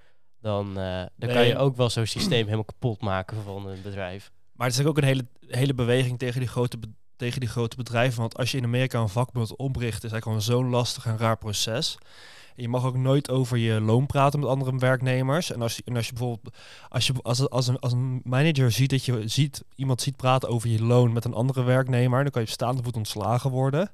[0.41, 4.31] dan, eh, dan kan je ook wel zo'n systeem helemaal kapot maken van een bedrijf.
[4.61, 6.79] Maar het is ook een hele, hele beweging tegen die, grote
[7.17, 8.21] tegen die grote bedrijven.
[8.21, 11.37] Want als je in Amerika een vakbond opricht, is eigenlijk gewoon zo'n lastig en raar
[11.37, 11.99] proces.
[12.57, 15.53] En je mag ook nooit over je loon praten met andere werknemers.
[15.53, 16.57] En als, je- als je bijvoorbeeld,
[16.89, 17.13] als je
[17.49, 21.13] als, een, als een manager ziet dat je ziet, iemand ziet praten over je loon
[21.13, 23.91] met een andere werknemer, dan kan je op staande voet ontslagen worden.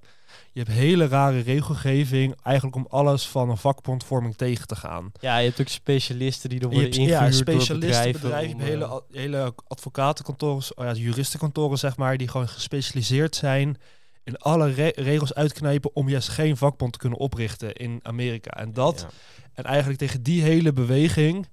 [0.53, 5.13] Je hebt hele rare regelgeving, eigenlijk om alles van een vakbondvorming tegen te gaan.
[5.21, 8.21] Ja, je hebt ook specialisten die er worden hebt ja, door specialisten, bedrijven.
[8.21, 12.29] bedrijven, om, je hebt hele, eh, ad- hele advocatenkantoren, oh ja, juristenkantoren zeg maar, die
[12.29, 13.77] gewoon gespecialiseerd zijn
[14.25, 18.51] in alle re- regels uitknijpen om juist geen vakbond te kunnen oprichten in Amerika.
[18.51, 19.09] En dat, Ja.
[19.55, 21.49] en eigenlijk tegen die hele beweging,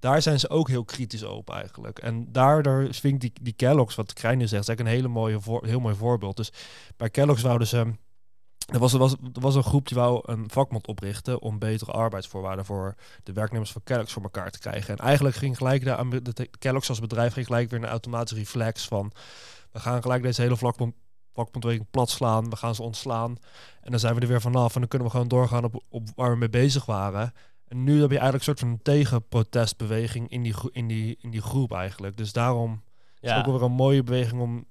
[0.00, 1.98] daar zijn ze ook heel kritisch op eigenlijk.
[1.98, 5.14] En daardoor vind ik die, die Kellogg's, wat Krijn nu zegt, is eigenlijk een hele
[5.14, 6.36] mooie voor, heel mooi voorbeeld.
[6.36, 6.50] Dus
[6.96, 7.86] bij Kellogg's wouden ze...
[8.68, 11.92] Er was, er, was, er was een groep die wou een vakbond oprichten om betere
[11.92, 14.98] arbeidsvoorwaarden voor de werknemers van Kellogg's voor elkaar te krijgen.
[14.98, 18.36] En eigenlijk ging gelijk de, de te- Kellogg's als bedrijf ging gelijk weer een automatische
[18.36, 19.12] reflex van
[19.72, 20.94] we gaan gelijk deze hele vakbond,
[21.32, 23.36] vakbondbeweging plat slaan, we gaan ze ontslaan
[23.80, 26.08] en dan zijn we er weer vanaf en dan kunnen we gewoon doorgaan op, op
[26.14, 27.32] waar we mee bezig waren.
[27.68, 31.42] En nu heb je eigenlijk een soort van tegenprotestbeweging in die, in die, in die
[31.42, 32.16] groep eigenlijk.
[32.16, 32.82] Dus daarom
[33.20, 34.64] is het ook weer een mooie beweging om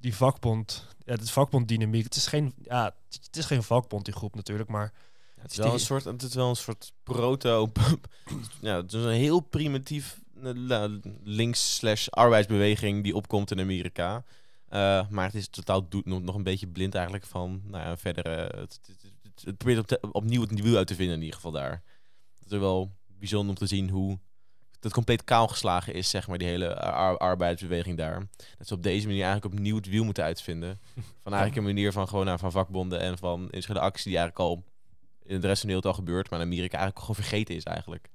[0.00, 2.04] die vakbond, ja, het vakbonddynamiek.
[2.04, 4.92] Het is geen, ja, het is geen vakbond die groep natuurlijk, maar
[5.36, 7.72] Ja, het is wel een soort, het is wel een soort proto,
[8.60, 10.84] ja, het is een heel primitief eh,
[11.22, 14.24] links slash arbeidsbeweging die opkomt in Amerika.
[14.68, 18.26] Eh, maar het is totaal doet nog, een beetje blind eigenlijk van, nou ja, verder,
[18.26, 21.82] eh, het, probeert op te- opnieuw het wiel uit te vinden in ieder geval daar.
[22.42, 24.18] Het is wel bijzonder om te zien hoe
[24.84, 28.26] het compleet kaal geslagen is, zeg maar, die hele ar- arbeidsbeweging daar.
[28.58, 30.78] Dat ze op deze manier eigenlijk opnieuw het wiel moeten uitvinden.
[31.22, 34.50] Van eigenlijk een manier van gewoon nou, van vakbonden en van inschudde actie die eigenlijk
[34.50, 34.64] al
[35.22, 37.62] in de rest van de wereld al gebeurt, maar in Amerika eigenlijk gewoon vergeten is
[37.62, 38.08] eigenlijk.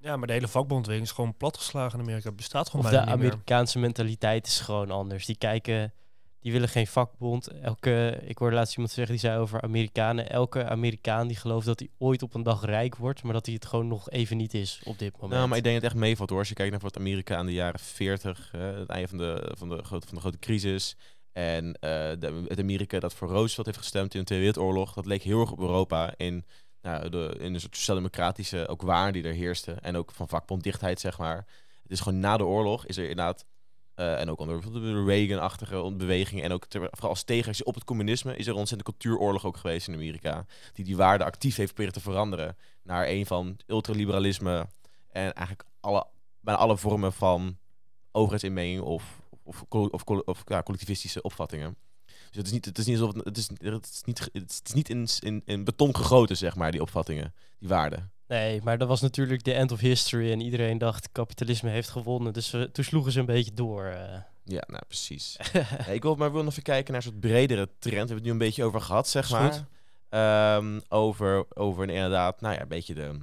[0.00, 2.26] ja, maar de hele vakbondbeweging is gewoon platgeslagen in Amerika.
[2.28, 3.30] Het bestaat gewoon of de bijna niet meer.
[3.30, 5.26] Amerikaanse mentaliteit is gewoon anders.
[5.26, 5.92] Die kijken,
[6.44, 7.46] die willen geen vakbond.
[7.46, 10.30] Elke, ik hoorde laatst iemand zeggen, die zei over Amerikanen.
[10.30, 13.54] Elke Amerikaan die gelooft dat hij ooit op een dag rijk wordt, maar dat hij
[13.54, 15.32] het gewoon nog even niet is op dit moment.
[15.32, 16.38] Nou, maar ik denk dat het echt meevalt hoor.
[16.38, 19.52] Als je kijkt naar wat Amerika aan de jaren 40, eh, het einde van de,
[19.56, 20.96] van, de grote, van de grote crisis.
[21.32, 25.06] En eh, de, het Amerika dat voor Roosevelt heeft gestemd in de Tweede Wereldoorlog, dat
[25.06, 26.44] leek heel erg op Europa in,
[26.82, 29.72] nou, de, in een soort sociaal-democratische ook waar die er heerste.
[29.72, 31.46] En ook van vakbonddichtheid, zeg maar.
[31.82, 33.44] Het is gewoon na de oorlog is er inderdaad,
[33.94, 38.36] eh, en ook onder de Reagan-achtige beweging, en ook vooral als tegenreactie op het communisme,
[38.36, 40.46] is er een ontzettende cultuuroorlog ook geweest in Amerika.
[40.72, 44.66] Die die waarde actief heeft proberen te veranderen naar een van ultraliberalisme
[45.10, 46.06] en eigenlijk alle,
[46.40, 47.58] bijna alle vormen van
[48.12, 51.76] overheidsinmenging of, of, of, of, of ja, collectivistische opvattingen.
[52.06, 54.60] Dus het is niet, het is niet, alsof het, het is, het is niet, het
[54.64, 58.12] is niet in, in, in beton gegoten, zeg maar, die opvattingen, die waarden.
[58.28, 62.32] Nee, maar dat was natuurlijk de end of history en iedereen dacht kapitalisme heeft gewonnen.
[62.32, 63.84] Dus eh, toen sloegen ze een beetje door.
[63.84, 64.18] eh.
[64.44, 65.36] Ja, nou precies.
[65.52, 67.82] Ja, ik wil maar wil nog even kijken naar een soort bredere trend.
[67.82, 69.52] We hebben het nu een beetje over gehad, zeg maar.
[69.52, 69.64] goed.
[70.08, 73.18] Ehm, over, over inderdaad, nou ja, een beetje de,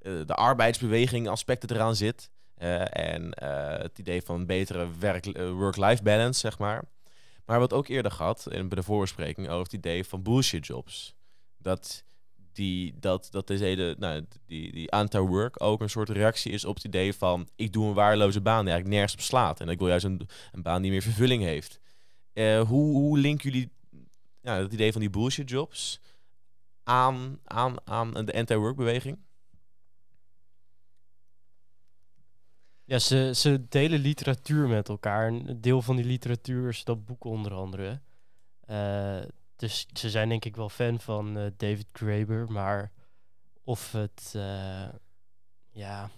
[0.00, 2.30] eh, de arbeidsbeweging aspecten eraan zit.
[2.54, 3.32] Eh, en
[3.82, 4.88] het idee van een betere
[5.52, 6.84] work-life balance, zeg maar.
[7.44, 11.14] Maar wat ook eerder gehad, in, bij de voorbespreking, over het idee van bullshit jobs.
[11.58, 12.04] Dat
[12.52, 16.74] die, dat, dat deze hele, nou, die, die anti-work ook een soort reactie is op
[16.74, 17.48] het idee van...
[17.56, 19.60] ik doe een waardeloze baan die eigenlijk nergens op slaat.
[19.60, 21.80] En ik wil juist een, een baan die meer vervulling heeft.
[22.32, 23.70] Eh, hoe, hoe linken jullie
[24.40, 26.00] ja, het idee van die bullshit jobs
[26.82, 29.18] aan, aan, aan de anti-work beweging?
[32.84, 35.26] Ja, ze, ze delen literatuur met elkaar.
[35.28, 38.00] Een deel van die literatuur is dat boek onder andere.
[38.60, 39.20] Eh,
[39.56, 42.92] dus ze zijn denk ik wel fan van eh, David Graeber, maar
[43.64, 44.88] of het, eh,
[45.70, 46.10] ja,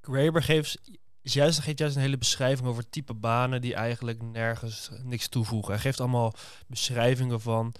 [0.00, 0.80] Graeber geeft,
[1.22, 5.72] is juist, geeft juist een hele beschrijving over type banen die eigenlijk nergens niks toevoegen.
[5.72, 6.34] Hij geeft allemaal
[6.66, 7.74] beschrijvingen van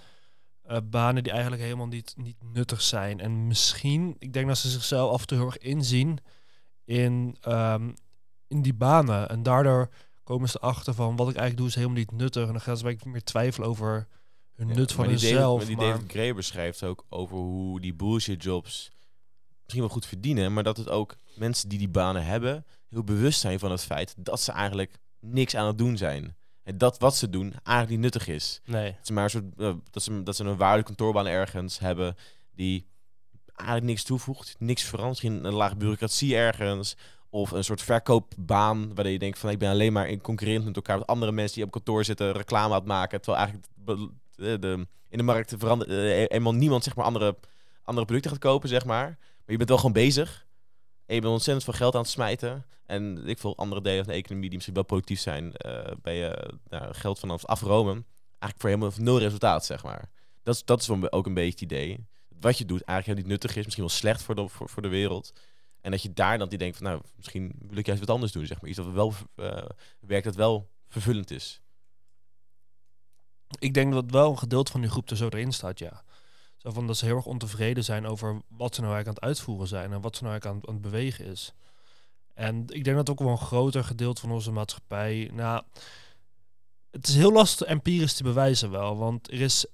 [0.61, 3.19] eh, banen die eigenlijk helemaal niet, niet nuttig zijn.
[3.19, 6.19] En misschien, ik denk dat ze zichzelf af en toe heel erg inzien
[6.85, 7.91] in, ehm,
[8.47, 9.29] in die banen.
[9.29, 9.89] En daardoor
[10.23, 12.45] komen ze erachter van wat ik eigenlijk doe is helemaal niet nuttig.
[12.45, 14.07] En dan gaan ze meer twijfelen over
[14.57, 15.59] hun nut van maar die hunzelf.
[15.59, 18.91] David, maar die David Graeber schrijft ook over hoe die bullshit jobs
[19.67, 23.39] misschien wel goed verdienen, maar dat het ook mensen die die banen hebben heel bewust
[23.39, 26.35] zijn van het feit dat ze eigenlijk niks aan het doen zijn.
[26.63, 28.61] En dat wat ze doen eigenlijk niet nuttig is.
[28.65, 28.91] nee.
[28.91, 32.15] Het is maar een soort, eh, dat, ze, dat ze een waarde kantoorbaan ergens hebben
[32.51, 32.87] die
[33.55, 35.23] eigenlijk niks toevoegt, niks verandert.
[35.23, 36.95] Misschien een laag bureaucratie ergens.
[37.29, 40.75] Of een soort verkoopbaan waar je denkt van ik ben alleen maar in concurrent met
[40.75, 43.21] elkaar met andere mensen die op kantoor zitten reclame aan het maken.
[43.21, 43.73] Terwijl eigenlijk
[44.37, 47.37] de- in de markt verandert eh, eenmaal niemand zeg maar andere,
[47.83, 49.05] andere producten gaat kopen, zeg maar.
[49.19, 50.45] Maar je bent wel gewoon bezig.
[51.05, 52.65] En je bent ontzettend veel geld aan het smijten.
[52.85, 56.13] En ik veel andere delen van de economie die misschien wel productief zijn, eh ben
[56.13, 56.53] je
[56.91, 58.05] geld vanaf afromen.
[58.39, 60.09] Eigenlijk voor helemaal nul resultaat, zeg maar.
[60.43, 62.05] Dat is, dat is ook een beetje het idee.
[62.39, 65.33] wat je doet eigenlijk niet nuttig is, misschien wel slecht voor de, voor, de wereld.
[65.81, 68.31] En dat je daar dan die denkt van, nou, misschien wil ik juist wat anders
[68.31, 68.69] doen, zeg maar.
[68.69, 69.65] Iets dat wel eh,
[69.99, 71.61] werkt dat wel vervullend is.
[73.59, 76.03] Ik denk dat wel een gedeelte van die groep er zo erin staat, ja.
[76.57, 79.37] Zo van dat ze heel erg ontevreden zijn over wat ze nou eigenlijk aan het
[79.37, 81.53] uitvoeren zijn en wat ze nou eigenlijk aan, het bewegen is.
[82.33, 85.29] En ik denk dat ook wel een groter gedeelte van onze maatschappij.
[85.33, 85.63] Nou,
[86.91, 88.97] het is heel lastig empirisch te bewijzen wel.
[88.97, 89.65] Want er is.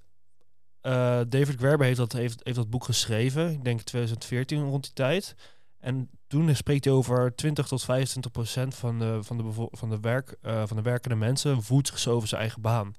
[0.82, 3.52] eh, David Graeber heeft dat, heeft, heeft dat boek geschreven.
[3.52, 5.36] Ik denk 2014 rond die tijd.
[5.80, 10.00] En toen spreekt hij over 20 tot 25 procent van de, van de, van de,
[10.00, 12.96] werk, eh, van de werkende mensen voedt zich over zijn eigen baan.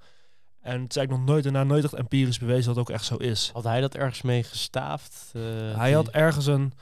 [0.65, 3.05] En het is eigenlijk nog nooit daarna nooit echt empirisch bewezen dat het ook echt
[3.05, 3.51] zo is.
[3.53, 5.31] Had hij dat ergens mee gestaafd?
[5.33, 5.43] Eh,
[5.77, 6.73] Hij had ergens een,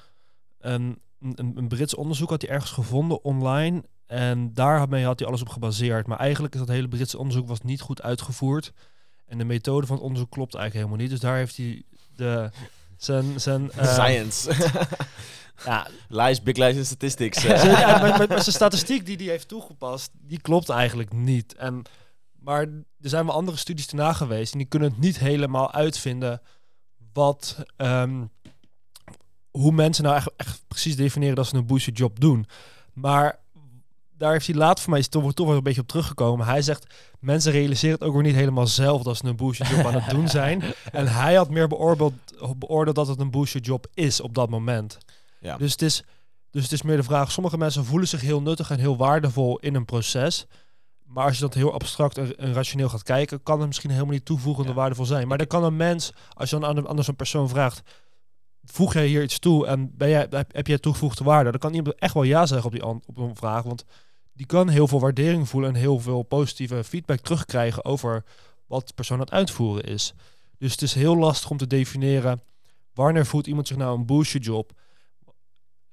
[0.61, 3.83] een, een, een Brits onderzoek had hij ergens gevonden online.
[4.07, 6.07] En daarmee had hij alles op gebaseerd.
[6.07, 8.73] Maar eigenlijk is dat hele Britse onderzoek was niet goed uitgevoerd.
[9.27, 11.14] En de methode van het onderzoek klopt eigenlijk helemaal niet.
[11.21, 11.83] Dus daar heeft hij
[12.16, 12.51] de,
[12.97, 13.40] zijn...
[13.40, 14.51] zijn eh, Science.
[15.64, 17.42] Ja, lies, big lies en statistics.
[17.42, 21.55] ja, maar, maar- maar zijn statistiek die hij heeft toegepast, die klopt eigenlijk niet.
[21.55, 21.83] En,
[22.43, 22.63] maar
[23.01, 26.41] er zijn wel andere studies daarna geweest en die kunnen het niet helemaal uitvinden
[27.13, 28.25] wat, ehm,
[29.51, 32.47] hoe mensen nou echt, echt precies definiëren dat ze een bullshit job doen.
[32.93, 33.41] Maar
[34.17, 36.47] daar heeft hij later voor mij is toch, toch wel een beetje op teruggekomen.
[36.47, 39.87] Hij zegt, mensen realiseren het ook weer niet helemaal zelf dat ze een bullshit job
[39.87, 40.63] aan het doen zijn.
[40.93, 42.13] En hij had meer beoordeeld,
[42.57, 44.99] beoordeeld dat het een bullshit job is op dat moment.
[45.41, 45.57] Ja.
[45.57, 46.03] Dus het is,
[46.51, 49.59] dus het is meer de vraag, sommige mensen voelen zich heel nuttig en heel waardevol
[49.59, 50.47] in een proces.
[51.12, 54.25] Maar als je dat heel abstract en, rationeel gaat kijken, kan het misschien helemaal niet
[54.25, 54.79] toevoegend en Ja.
[54.79, 55.29] waardevol zijn.
[55.29, 57.81] Maar dan kan een mens, als je dan aan, de- aan zo'n persoon vraagt,
[58.64, 61.51] voeg jij hier iets toe en ben jij, heb, heb jij toegevoegde waarde?
[61.51, 63.85] Dan kan iemand echt wel ja zeggen op die an- op een vraag, want
[64.33, 68.25] die kan heel veel waardering voelen en heel veel positieve feedback terugkrijgen over
[68.66, 70.14] wat de persoon aan het uitvoeren is.
[70.59, 72.40] Dus het is heel lastig om te definiëren
[72.94, 74.72] wanneer voelt iemand zich nou een bullshit job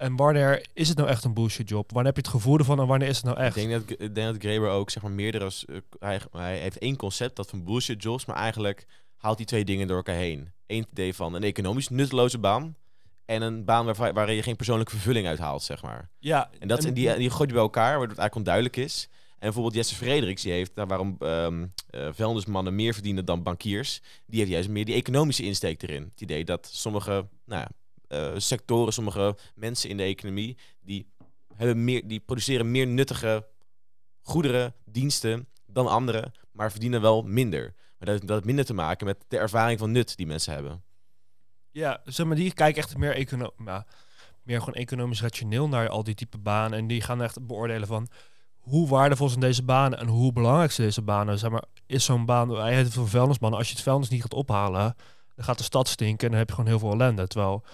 [0.00, 1.92] en wanneer is het nou echt een bullshit job?
[1.92, 3.54] Wanneer heb je het gevoel ervan en wanneer is het nou Ik echt?
[3.54, 5.50] denk dat, ik denk dat Graeber ook zeg maar meerdere...
[5.50, 8.86] s- eh, hij, hij heeft één concept, dat van bullshit jobs, maar eigenlijk
[9.16, 10.52] haalt die twee dingen door elkaar heen.
[10.66, 12.76] Eén idee van een economisch nutteloze baan
[13.24, 16.10] en een baan waar, waar je geen persoonlijke vervulling uit haalt, zeg maar.
[16.18, 19.08] Ja, En, dat, en die, die gooit je bij elkaar, waardoor het eigenlijk onduidelijk is.
[19.30, 24.00] En bijvoorbeeld Jesse Frederiks, die heeft, nou, waarom ehm eh, vuilnismannen meer verdienen dan bankiers,
[24.26, 26.02] die heeft juist meer die economische insteek erin.
[26.12, 27.10] Het idee dat sommige
[27.44, 27.68] nou ja,
[28.10, 31.06] eh, sectoren, sommige mensen in de economie, die,
[31.54, 33.46] hebben meer, die produceren meer nuttige
[34.20, 37.74] goederen, diensten dan anderen, maar verdienen wel minder.
[37.98, 40.82] Maar dat, dat heeft minder te maken met de ervaring van nut die mensen hebben.
[41.70, 43.52] Ja, zeg maar, die kijken echt meer, econo
[44.42, 46.78] meer gewoon economisch rationeel naar al die type banen.
[46.78, 48.08] En die gaan echt beoordelen van
[48.56, 51.38] hoe waardevol zijn deze banen en hoe belangrijk zijn deze banen.
[51.38, 54.22] Zeg maar, is zo'n baan, hij heeft het voor vuilnismannen, als je het vuilnis niet
[54.22, 54.96] gaat ophalen,
[55.34, 57.26] dan gaat de stad stinken en dan heb je gewoon heel veel ellende.
[57.26, 57.64] Terwijl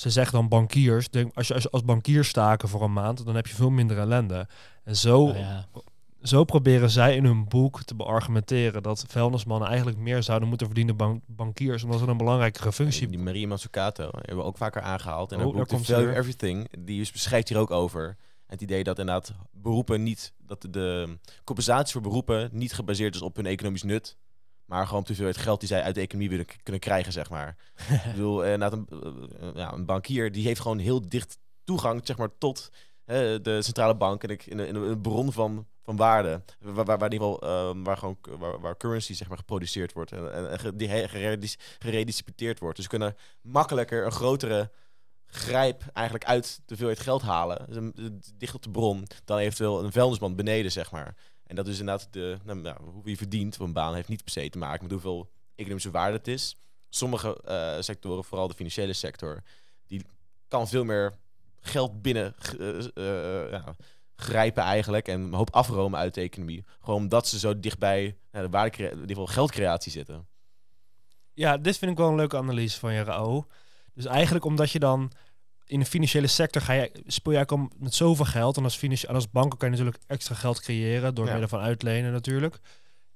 [0.00, 3.24] ze zeggen dan bankiers, denk, als je als, je als bankier staken voor een maand,
[3.24, 4.46] dan heb je veel minder ellende.
[4.84, 5.66] En zo, ja,
[6.22, 10.96] zo proberen zij in hun boek te beargumenteren dat vuilnismannen eigenlijk meer zouden moeten verdienen
[10.96, 15.32] dan bankiers, omdat ze een belangrijkere functie Die Marie Mazzucato hebben we ook vaker aangehaald.
[15.32, 16.14] En Oh, haar boek Value.
[16.16, 18.16] Everything, die is- beschrijft hier ook over.
[18.46, 23.36] Het idee dat inderdaad beroepen niet, dat de compensatie voor beroepen niet gebaseerd is op
[23.36, 24.16] hun economisch nut.
[24.70, 27.30] Maar gewoon op de hoeveelheid geld die zij uit de economie willen kunnen krijgen, zeg
[27.30, 27.56] maar.
[28.06, 32.00] Ik bedoel, eh, een, eh, eh, ja, een bankier die heeft gewoon heel dicht toegang
[32.04, 32.70] zeg maar, tot
[33.04, 36.42] hè, de centrale bank en ik- in een, in een bron van, van waarde.
[36.58, 39.92] Waar, waar, waar, in ieder geval, eh, waar, gewoon, waar, waar currency zeg maar, geproduceerd
[39.92, 42.76] wordt en, en, die he- geredis- geredistributeerd wordt.
[42.76, 44.70] Dus kunnen makkelijker een grotere
[45.26, 47.64] grijp eigenlijk uit de hoeveelheid geld halen.
[47.66, 51.16] Dus een- dicht op de bron dan eventueel een vuilnisman beneden, zeg maar.
[51.50, 54.50] En dat is inderdaad de, nou, je verdient voor een baan heeft niet per se
[54.50, 56.56] te maken met hoeveel economische waarde het is.
[56.88, 59.42] Sommige eh, sectoren, vooral de financiële sector,
[59.86, 60.04] die
[60.48, 61.18] kan veel meer
[61.60, 63.76] geld binnen eh, eh, ja,
[64.16, 66.64] grijpen eigenlijk en een hoop afromen uit de economie.
[66.80, 70.26] Gewoon omdat ze zo dichtbij nou, de waarde, in ieder geval geldcreatie zitten.
[71.32, 73.44] Ja, dit vind ik wel een leuke analyse van je.
[73.94, 75.12] Dus eigenlijk omdat je dan
[75.70, 78.56] in de financiële sector ga je, speel je eigenlijk om met zoveel geld.
[78.56, 81.30] En als, financi- en als banken kan je natuurlijk extra geld creëren door Ja.
[81.30, 82.58] middel van uitlenen natuurlijk.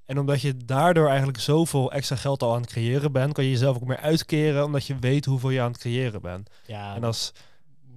[0.04, 3.50] En omdat je daardoor eigenlijk zoveel extra geld al aan het creëren bent, kan je
[3.50, 6.50] jezelf ook meer uitkeren omdat je weet hoeveel je aan het creëren bent.
[6.66, 7.32] ja En als,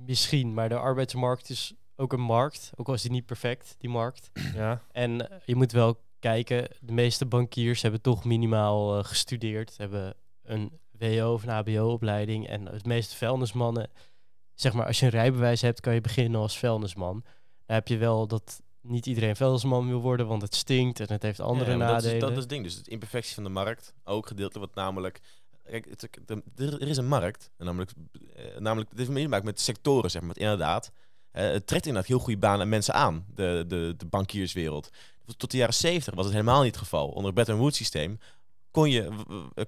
[0.05, 2.71] misschien, maar de arbeidsmarkt is ook een markt.
[2.75, 4.29] Ook al is die niet perfect, die markt.
[4.53, 9.77] ja, En je moet wel kijken, de meeste bankiers hebben toch minimaal eh, gestudeerd.
[9.77, 12.47] Hebben een WO of een HBO-opleiding.
[12.47, 13.89] En de meeste vuilnismannen,
[14.59, 17.23] zeg maar, als je een rijbewijs hebt, kan je beginnen als vuilnisman.
[17.65, 21.21] Dan heb je wel dat niet iedereen vuilnisman wil worden, want het stinkt en het
[21.21, 22.21] heeft andere Ja, maar dat is, nadelen.
[22.21, 22.63] dat is het ding.
[22.63, 25.21] Dus de imperfectie van de markt, ook gedeeltelijk wat namelijk
[25.69, 27.49] kijk, het, er, is een markt.
[27.57, 27.91] Namelijk,
[28.35, 30.37] eh, namelijk, dit heeft maken met sectoren, zeg maar.
[30.37, 30.91] Inderdaad,
[31.31, 34.89] eh, het trekt inderdaad heel goede banen en mensen aan, de, de, de bankierswereld.
[35.37, 37.07] Tot de jaren 70 was het helemaal niet het geval.
[37.07, 38.19] Onder het Bretton Woods systeem
[38.77, 39.09] kon je,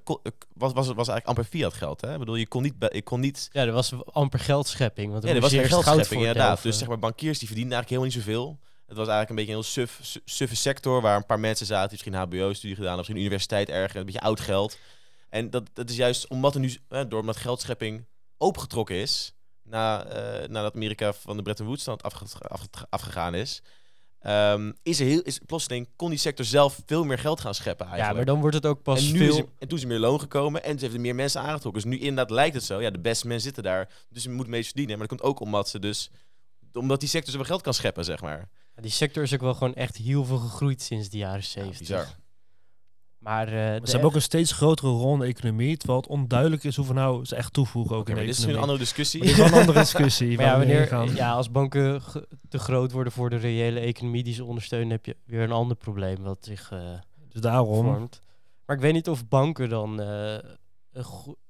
[0.04, 2.02] kon- eh, was, was, was eigenlijk amper fiat geld.
[2.02, 2.14] Hè?
[2.14, 5.12] Ik bedoel, je kon niet, je kon niet Ja, er was amper geldschepping.
[5.12, 6.62] Want ja, er er was geen geldschepping, inderdaad.
[6.64, 8.60] Dus zeg maar, bankiers die verdienden eigenlijk helemaal niet zoveel.
[8.88, 11.66] Het was eigenlijk een beetje een heel suf, su- suffe sector waar een paar mensen
[11.66, 14.78] zaten die misschien HBO-studie gedaan, of misschien universiteit ergens, een beetje oud geld.
[15.30, 18.06] En dat, dat is juist omdat er nu, eh, door omdat geldschepping
[18.38, 23.62] opengetrokken is, na, eh, nadat Amerika van de Bretton Woods stand afge- afge- afgegaan is,
[24.22, 27.86] ehm, is er heel, is plotseling kon die sector zelf veel meer geld gaan scheppen
[27.86, 28.18] ja, eigenlijk.
[28.26, 29.38] maar dan wordt het ook pas en, nu is veel...
[29.38, 31.82] er- en toen is er meer loon gekomen en ze heeft er meer mensen aangetrokken.
[31.82, 32.82] Dus nu inderdaad lijkt het zo.
[32.82, 33.90] Ja, de beste mensen zitten daar.
[34.10, 34.98] Dus ze moet meest verdienen.
[34.98, 36.10] Maar dat komt ook omdat ze dus...
[36.74, 38.50] Omdat die sector zoveel geld kan scheppen, zeg maar.
[38.82, 41.80] Die sector is ook wel gewoon echt heel veel gegroeid sinds de jaren Ja, 70.
[41.80, 42.08] bizar.
[43.20, 46.10] Maar eh, Maar ze hebben ook een steeds grotere rol in de economie, terwijl het
[46.10, 48.78] onduidelijk is hoeveel nou ze echt toevoegen ook in de dit is nu een andere
[48.78, 49.20] discussie.
[49.20, 50.36] Maar dit is wel een andere discussie.
[50.38, 51.16] Maar ja, waar we heen wanneer, gaan.
[51.16, 52.02] ja, als banken
[52.50, 55.78] te groot worden voor de reële economie die ze ondersteunen, heb je weer een ander
[55.78, 56.80] probleem wat zich eh,
[57.30, 58.22] Dus daarom, vormt.
[58.66, 60.34] Maar ik weet niet of banken dan eh,
[60.92, 61.06] een,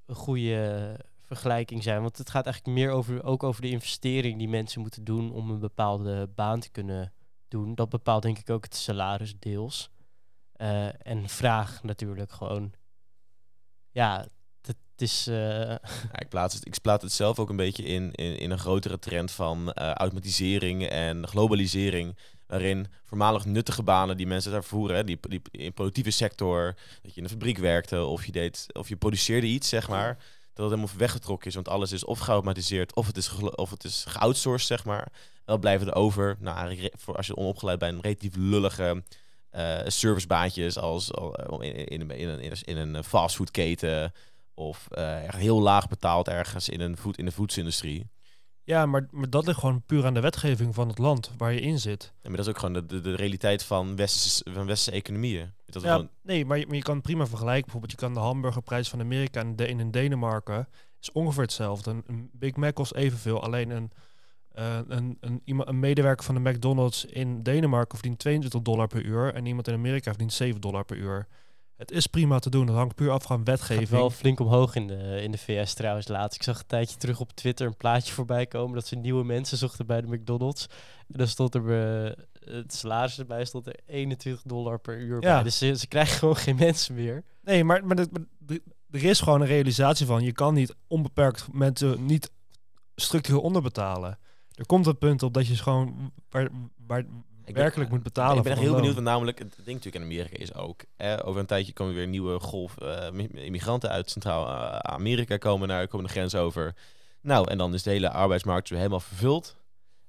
[0.06, 0.96] een goede
[1.30, 2.02] vergelijking zijn.
[2.02, 5.50] Want het gaat eigenlijk meer over, ook over de investering die mensen moeten doen om
[5.50, 7.14] een bepaalde baan te kunnen
[7.48, 7.76] doen.
[7.76, 9.90] Dat bepaalt denk ik ook het salaris deels.
[10.60, 12.72] Eh, en vraag natuurlijk gewoon.
[13.92, 14.26] Ja,
[14.62, 15.28] het is...
[15.28, 15.36] eh,
[16.12, 18.60] Ja, ik, plaats het, ik plaats het zelf ook een beetje in, in, in een
[18.60, 22.18] grotere trend van eh, automatisering en globalisering.
[22.48, 27.12] Waarin voormalig nuttige banen die mensen daar voeren, die, die in de productieve sector, dat
[27.14, 30.16] je in een fabriek werkte of je, deed, of je produceerde iets, zeg maar.
[30.54, 33.84] Dat het helemaal weggetrokken is, want alles is of geautomatiseerd of het is, of het
[33.84, 35.08] is geoutsourced, zeg maar.
[35.46, 39.04] Wel blijven er over, nou, eigenlijk voor als je onopgeleid bent, relatief lullige
[39.86, 44.14] servicebaantjes als al- in, in, in, in, een, in een- fastfoodketen.
[44.54, 48.10] Of eh, echt heel laag betaald ergens in, een voed, in de voedselindustrie.
[48.64, 51.60] ja, maar, maar dat ligt gewoon puur aan de wetgeving van het land waar je
[51.60, 52.14] in zit.
[52.22, 55.54] Maar dat is ook gewoon de, de, de realiteit van westerse, van westerse economieën.
[55.66, 57.62] Dat Ja, gewoon, nee, maar je, maar je kan het prima vergelijken.
[57.64, 60.68] Bijvoorbeeld, je kan de hamburgerprijs van Amerika en de, in Denemarken
[61.02, 62.04] is ongeveer hetzelfde.
[62.08, 63.44] Een Big Mac kost evenveel.
[63.44, 63.92] Alleen een,
[64.60, 69.34] eh, een, een, een medewerker van de McDonald's in Denemarken verdient 22 dollar per uur.
[69.34, 71.28] En iemand in Amerika verdient 7 dollar per uur.
[71.76, 72.66] Het is prima te doen.
[72.66, 73.90] Dat hangt puur af van wetgeving.
[73.90, 76.36] wel flink omhoog in de, in de VS trouwens laatst.
[76.36, 79.58] Ik zag een tijdje terug op Twitter een plaatje voorbij komen dat ze nieuwe mensen
[79.58, 80.68] zochten bij de McDonald's.
[81.08, 82.12] En dan stond er eh,
[82.54, 85.34] het salaris erbij stond er 21 dollar per uur Ja.
[85.34, 85.44] bij.
[85.44, 87.24] Dus ze, ze krijgen gewoon geen mensen meer.
[87.44, 88.08] Nee, maar, maar, er-
[88.92, 90.24] er is gewoon een realisatie van...
[90.24, 92.32] je kan niet onbeperkt mensen niet
[92.96, 94.20] structureel onderbetalen.
[94.60, 96.48] Er komt een punt op dat je gewoon waar,
[96.88, 97.06] waar Ik
[97.46, 98.38] ben- werkelijk moet betalen.
[98.38, 100.82] Ik ben echt voor heel benieuwd, want namelijk, het ding natuurlijk in Amerika is ook,
[100.98, 105.88] eh, over een tijdje komen weer nieuwe golf eh, mi- immigranten uit Centraal-Amerika komen naar
[105.88, 106.76] komen de grens over.
[107.22, 109.56] Nou, en dan is de hele arbeidsmarkt weer helemaal vervuld.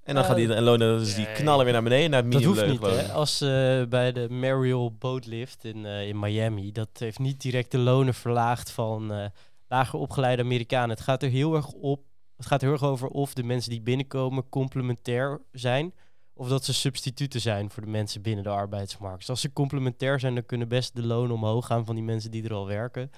[0.02, 2.32] En dan Eh, gaat die en lonen, dus die knallen weer naar beneden, naar het
[2.32, 3.12] Dat hoeft niet, hè?
[3.12, 3.48] Als eh,
[3.88, 8.70] bij de Mariel Boatlift in, eh, in Miami, dat heeft niet direct de lonen verlaagd
[8.70, 9.24] van eh,
[9.68, 10.90] lager opgeleide Amerikanen.
[10.90, 12.00] Het gaat er heel erg op.
[12.40, 15.94] Het gaat heel erg over of de mensen die binnenkomen complementair zijn.
[16.34, 19.18] Of dat ze substituten zijn voor de mensen binnen de arbeidsmarkt.
[19.18, 22.30] Dus als ze complementair zijn, dan kunnen best de lonen omhoog gaan van die mensen
[22.30, 23.10] die er al werken.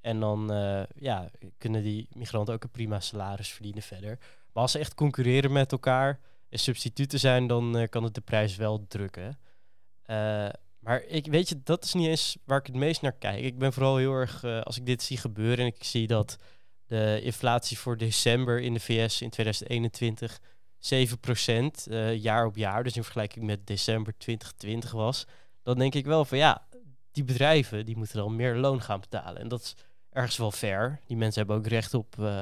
[0.00, 4.18] En dan eh, ja, kunnen die migranten ook een prima salaris verdienen verder.
[4.52, 8.20] Maar als ze echt concurreren met elkaar en substituten zijn, dan eh, kan het de
[8.20, 9.38] prijs wel drukken.
[10.02, 13.44] Eh, maar ik weet je, dat is niet eens waar ik het meest naar kijk.
[13.44, 16.38] Ik ben vooral heel erg, als ik dit zie gebeuren en ik zie dat
[16.88, 20.40] de inflatie voor december in de VS in 2021
[20.78, 25.26] 7% eh, jaar op jaar, dus in vergelijking met december 2020 was,
[25.62, 26.66] dan denk ik wel van ja,
[27.12, 29.40] die bedrijven die moeten dan meer loon gaan betalen.
[29.40, 29.76] En dat is
[30.10, 31.00] ergens wel fair.
[31.06, 32.40] Die mensen hebben ook recht op, eh,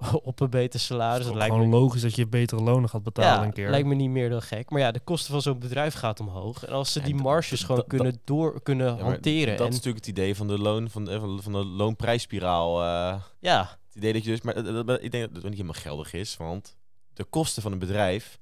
[0.22, 1.26] op een beter salaris.
[1.26, 3.70] Het lijkt gewoon me logisch dat je betere lonen gaat betalen ja, een keer.
[3.70, 4.70] lijkt me niet meer dan gek.
[4.70, 6.64] Maar ja, de kosten van zo'n bedrijf gaat omhoog.
[6.64, 9.56] En als ze die marges gewoon kunnen, door, kunnen Ja, hanteren.
[9.56, 12.82] Dat en, is natuurlijk het idee van de loon, van de, van de loonprijsspiraal.
[12.82, 13.20] eh.
[13.38, 15.52] ja, Het idee dat je dus, maar dat- dat- dat- ik denk dat het niet
[15.52, 16.76] helemaal geldig is, want
[17.12, 18.38] de kosten van een bedrijf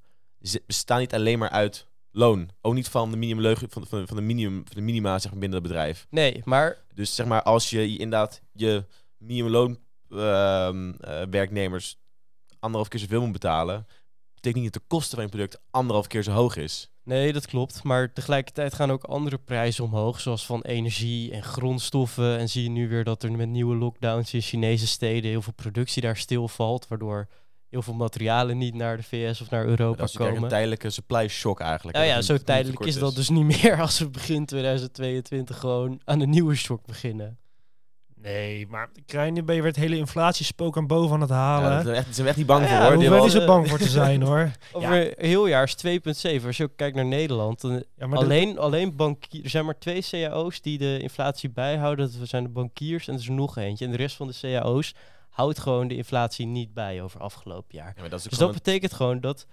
[0.65, 2.49] bestaan niet alleen maar uit loon.
[2.61, 5.39] Ook niet van de minimumleug van, van, van de minimum, van de minima zeg maar,
[5.39, 6.07] binnen het bedrijf.
[6.09, 8.85] nee, maar Dus zeg maar, als je inderdaad je
[9.17, 9.77] minimumloon
[10.09, 11.97] eh, werknemers
[12.59, 13.87] anderhalf keer zoveel moet betalen,
[14.33, 16.91] betekent niet dat de kosten van je product anderhalf keer zo hoog is.
[17.03, 17.83] nee, dat klopt.
[17.83, 22.37] Maar tegelijkertijd gaan ook andere prijzen omhoog, zoals van energie en grondstoffen.
[22.37, 25.53] En zie je nu weer dat er met nieuwe lockdowns in Chinese steden heel veel
[25.53, 27.27] productie daar stilvalt, waardoor
[27.69, 30.43] heel veel materialen niet naar de VS of naar Europa dat is komen.
[30.43, 31.97] een tijdelijke supply shock eigenlijk.
[31.97, 36.19] Nou ja, zo tijdelijk is dat dus niet meer als we begin 2022 gewoon aan
[36.19, 37.39] een nieuwe shock beginnen.
[38.21, 41.69] Nee, maar Krijn ben je weer het hele inflatiespook aan boven aan het Ja, halen.
[41.69, 42.89] daar zijn echt, zijn echt niet bang Ja, voor ja, hoor.
[42.89, 44.51] Daar Die hoeven niet zo bang voor te zijn hoor.
[44.73, 45.75] Over een heel jaar is
[46.39, 46.45] 2,7.
[46.45, 49.43] Als je ook kijkt naar Nederland, dan Ja, maar dat- alleen, alleen bankiers.
[49.43, 52.11] Er zijn maar twee cao's die de inflatie bijhouden.
[52.19, 53.85] Dat zijn de bankiers en er is er nog eentje.
[53.85, 54.93] En de rest van de cao's
[55.29, 57.93] houdt gewoon de inflatie niet bij over afgelopen jaar.
[57.95, 59.45] Ja, maar dat is Dus dat betekent gewoon dat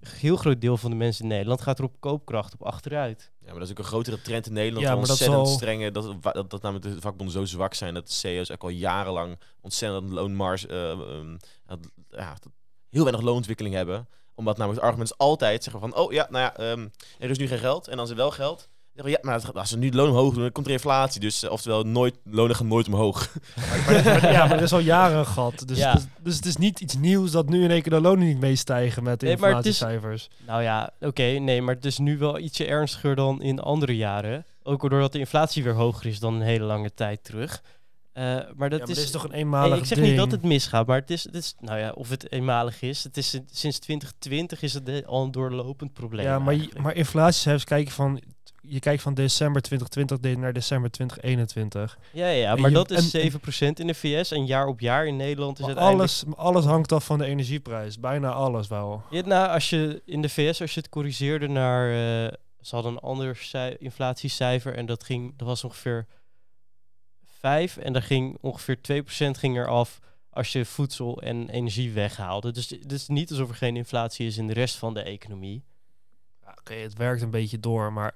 [0.00, 3.30] een heel groot deel van de mensen in Nederland gaat er op koopkracht op achteruit.
[3.48, 4.86] Ja, maar dat is ook een grotere trend in Nederland.
[4.86, 7.94] Ja, maar dat ontzettend zal- strenge, dat, dat, dat namelijk de vakbonden zo zwak zijn
[7.94, 11.36] dat de CEO's ook al jarenlang ontzettend loonmars, eh, ehm,
[11.66, 11.78] dat-
[12.10, 12.52] ja, dat
[12.90, 14.08] heel weinig loonontwikkeling hebben.
[14.34, 16.88] Omdat namelijk het argument is altijd zeggen van, oh ja, nou ja, ehm,
[17.18, 17.88] er is nu geen geld.
[17.88, 18.68] En dan is er wel geld.
[19.04, 21.20] Ja, maar als we nu de loon omhoog doen, dan komt er inflatie.
[21.20, 23.28] Dus eh, oftewel, nooit, lonen gaan nooit omhoog.
[23.56, 25.68] Maar, maar- ja, maar er is al jaren een gat.
[25.68, 25.92] Dus, Ja.
[25.94, 28.40] dus, dus het is niet iets nieuws dat nu in één keer de lonen niet
[28.40, 30.28] meestijgen met de Nee, maar het is- inflatiecijfers.
[30.46, 34.44] Nou ja, oké, nee, maar het is nu wel ietsje ernstiger dan in andere jaren.
[34.62, 37.62] Ook doordat de inflatie weer hoger is dan een hele lange tijd terug.
[38.12, 38.24] Eh,
[38.56, 40.08] maar dat Ja, maar is, toch een Nee, eenmalig ik zeg ding?
[40.10, 43.04] niet dat het misgaat, maar het is, het is, nou ja, of het eenmalig is.
[43.04, 46.24] Het is sinds 2020 is het de- al een doorlopend probleem.
[46.26, 48.20] Ja, maar, je- maar inflatiecijfers kijken van...
[48.62, 51.98] Je kijkt van december 2020 de- naar december 2021.
[52.12, 55.06] ja, ja, maar je- dat is en- 7% in de VS en jaar op jaar
[55.06, 56.10] in Nederland is het eigenlijk...
[56.10, 58.00] alles, alles hangt af van de energieprijs.
[58.00, 59.02] Bijna alles wel.
[59.10, 61.88] Ja, nou, als je in de VS, als je het corrigeerde naar...
[61.90, 66.06] eh, ze hadden een ander cij- inflatiecijfer en dat, ging, dat was ongeveer
[67.24, 69.98] 5 en daar ging ongeveer 2% ging er af
[70.30, 72.50] als je voedsel en energie weghaalde.
[72.52, 75.64] Dus het is niet alsof er geen inflatie is in de rest van de economie.
[76.44, 78.14] Ja, Oké, het werkt een beetje door, maar...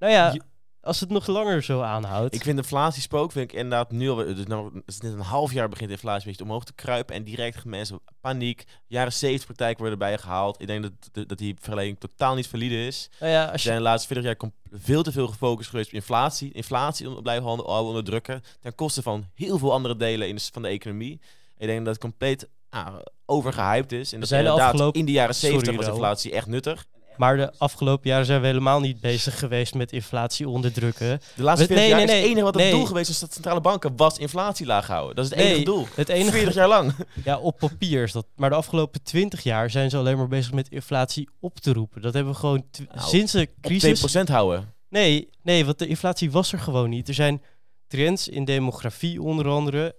[0.00, 0.40] Nou ja, Je-
[0.82, 2.34] als het nog langer zo aanhoudt.
[2.34, 5.52] Ik vind inflatiespook, vind ik inderdaad nu al, dus nou, het is net een half
[5.52, 8.64] jaar begint de inflatie een beetje omhoog te kruipen en direct mensen paniek.
[8.86, 10.60] Jaren 70 praktijk worden erbij gehaald.
[10.60, 10.82] Ik denk
[11.12, 13.10] dat, dat, die vergelijking totaal niet valide is.
[13.20, 15.94] nou ja, als zijn je, de laatste 40 jaar veel te veel gefocust geweest op
[15.94, 16.52] inflatie.
[16.52, 20.62] Inflatie blijven handen al onderdrukken ten koste van heel veel andere delen in de, van
[20.62, 21.20] de economie.
[21.58, 22.94] Ik denk dat het compleet ah,
[23.26, 24.12] overgehyped is.
[24.12, 26.86] En dat zijn de inderdaad afgelopen- in de jaren Sorry, 70 was inflatie echt nuttig.
[27.16, 31.20] Maar de afgelopen jaren zijn we helemaal niet bezig geweest met inflatie onderdrukken.
[31.36, 32.66] De laatste Nee, 40 jaar nee, is het enige wat nee.
[32.66, 35.16] het doel geweest is dat centrale banken was inflatie laag houden.
[35.16, 35.86] Dat is het enige doel.
[35.94, 36.92] Het enige, 40 jaar lang.
[37.24, 38.26] ja, op papier is dat.
[38.36, 42.02] Maar de afgelopen 20 jaar zijn ze alleen maar bezig met inflatie op te roepen.
[42.02, 44.18] Dat hebben we gewoon Nou, sinds de Op crisis.
[44.18, 44.74] 2% houden.
[44.88, 47.08] Nee, nee, want de inflatie was er gewoon niet.
[47.08, 47.42] Er zijn
[47.86, 49.94] trends in demografie onder andere,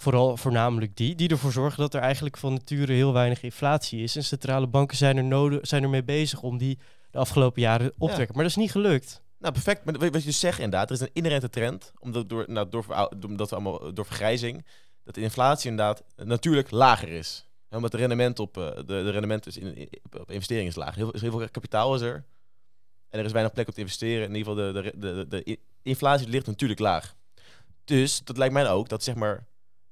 [0.00, 4.16] vooral voornamelijk die, die ervoor zorgen dat er eigenlijk van nature heel weinig inflatie is.
[4.16, 6.78] En centrale banken zijn er, nodig, zijn ermee bezig om die
[7.10, 8.12] de afgelopen jaren op te Ja.
[8.14, 8.34] trekken.
[8.34, 9.22] Maar dat is niet gelukt.
[9.38, 9.84] Nou, perfect.
[9.84, 12.84] Maar wat je dus zegt inderdaad, er is een inherente trend, omdat, door, nou, door,
[13.26, 14.66] omdat we allemaal door vergrijzing,
[15.04, 17.46] dat de inflatie inderdaad natuurlijk lager is.
[17.68, 20.74] Ja, omdat de rendement op eh, de, de rendement is in, op, op investering is
[20.74, 20.94] laag.
[20.94, 22.24] Heel, veel- heel veel kapitaal is er.
[23.08, 24.28] En er is weinig plek om te investeren.
[24.28, 27.14] In ieder geval, de, de, de, de inflatie ligt natuurlijk laag.
[27.84, 29.46] Dus dat lijkt mij ook dat zeg maar,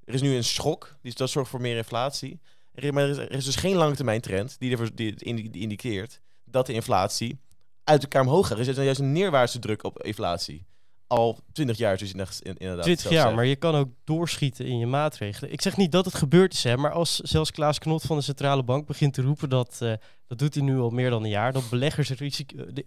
[0.09, 2.41] er is nu een schok, die, dat zorgt voor meer inflatie.
[2.75, 5.15] Er is, maar er is, er is dus geen lange termijn trend die ervoor die,
[5.15, 7.41] die indiceert dat de inflatie
[7.85, 8.59] uit elkaar omhoog gaat.
[8.59, 10.67] Er is juist een neerwaartse druk op inflatie.
[11.07, 12.85] Al 20 jaar dus in, in, inderdaad.
[12.85, 15.53] 20 zelfs jaar, maar je kan ook doorschieten in je maatregelen.
[15.53, 18.23] Ik zeg niet dat het gebeurd is, hè, maar als zelfs Klaas Knot van de
[18.23, 19.93] Centrale Bank begint te roepen dat, eh,
[20.27, 22.87] dat doet hij nu al meer dan een jaar, dat beleggers risico, eh, de-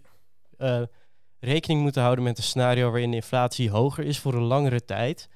[0.56, 0.82] eh,
[1.38, 5.28] rekening moeten houden met een scenario waarin de inflatie hoger is voor een langere tijd,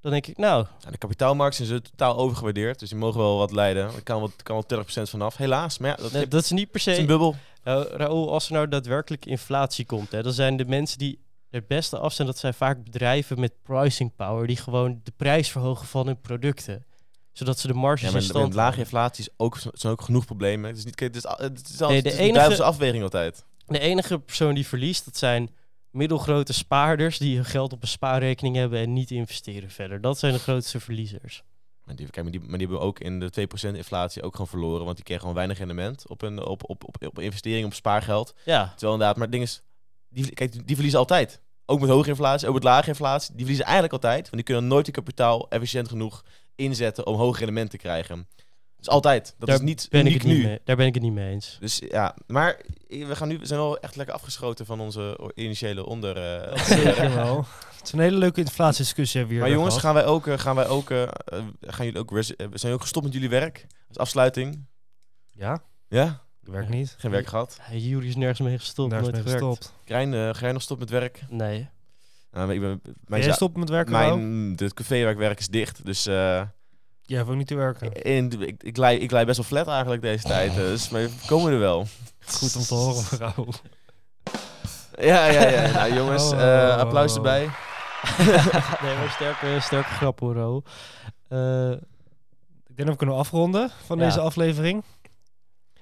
[0.00, 2.78] dan denk ik, nou, de kapitaalmarkten zijn totaal overgewaardeerd.
[2.78, 3.84] Dus die mogen wel wat leiden.
[3.94, 5.36] Er kan wel, kan wel 20% vanaf.
[5.36, 5.78] Helaas.
[5.78, 7.04] Maar ja, dat, nee, dat is niet per is een se...
[7.04, 7.36] bubbel.
[7.62, 11.20] Raoul, als er nou daadwerkelijk inflatie komt, hè, dan zijn de mensen die
[11.50, 15.48] het beste af zijn, dat zijn vaak bedrijven met pricing power, die gewoon de prijs
[15.50, 16.84] verhogen van hun producten.
[17.32, 20.02] Zodat ze de marges Ja, in maar stand met lage inflatie is ook, zijn ook
[20.02, 20.68] genoeg problemen.
[20.70, 23.02] Het is, niet, het is, het is, al, Nee, het de is enige- duivelse afweging
[23.02, 23.44] altijd.
[23.66, 25.50] De enige persoon die verliest, dat zijn
[25.90, 30.00] middelgrote spaarders die hun geld op een spaarrekening hebben en niet investeren verder.
[30.00, 31.42] Dat zijn de grootste verliezers.
[31.84, 34.46] Maar die, kijk, maar, die, maar die hebben ook in de 2% inflatie ook gewoon
[34.46, 34.84] verloren.
[34.84, 38.34] Want die kregen gewoon weinig rendement op, een, op, op, op, op investering, op spaargeld.
[38.44, 39.62] Ja, Terwijl inderdaad, maar het ding is,
[40.08, 41.40] die, kijk, die verliezen altijd.
[41.66, 43.28] Ook met hoge inflatie, ook met lage inflatie.
[43.30, 44.22] Die verliezen eigenlijk altijd.
[44.22, 46.24] Want die kunnen nooit die kapitaal efficiënt genoeg
[46.54, 48.28] inzetten om hoog rendement te krijgen.
[48.80, 49.34] Dus altijd.
[49.38, 50.44] Dat daar, is niet ben ik het niet nu.
[50.44, 51.56] mee, daar ben ik het niet mee eens.
[51.60, 55.86] Dus ja, maar we, gaan nu, we zijn wel echt lekker afgeschoten van onze initiële
[55.86, 56.16] onder.
[56.16, 57.44] eh, Zeker wel.
[57.76, 59.94] Het is een hele leuke inflatiediscussie hebben we hier maar jongens, gehad.
[59.96, 61.08] gaan wij ook, eh, gaan wij ook, eh, eh,
[61.60, 63.66] gaan jullie ook, eh, zijn jullie ook gestopt met jullie werk?
[63.88, 64.64] Als afsluiting?
[65.30, 66.20] Ja, Ja?
[66.40, 66.94] werkt niet.
[66.98, 67.58] Geen werk gehad?
[67.72, 69.72] Jury is nergens mee gestopt, is nooit mee gestopt.
[69.84, 71.22] Krijn, eh, ga jij nog stoppen met werk?
[71.28, 71.68] Nee.
[72.32, 75.38] Nou, maar ik ben, mijn, jij stoppen met werken, mijn het café waar ik werk
[75.38, 75.84] is dicht.
[75.84, 76.42] Dus eh,
[77.10, 77.92] Jij hoeft ook niet te werken.
[78.02, 80.54] in, ik, ik, lei, ik lei best wel flat eigenlijk deze tijd.
[80.54, 81.86] Dus maar we komen er wel.
[82.26, 83.04] Goed om te horen.
[84.98, 85.70] Ja, ja, ja.
[85.70, 87.16] Nou jongens, Oh, eh, oh, applaus oh.
[87.16, 87.40] erbij.
[88.82, 90.62] nee, maar sterke, sterke grap hoor.
[91.28, 94.04] Eh, Ik denk dat we kunnen afronden van Ja.
[94.04, 94.82] deze aflevering.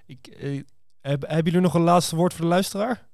[0.06, 0.62] Ik, eh,
[1.00, 3.06] heb, hebben jullie nog een laatste woord voor de luisteraar?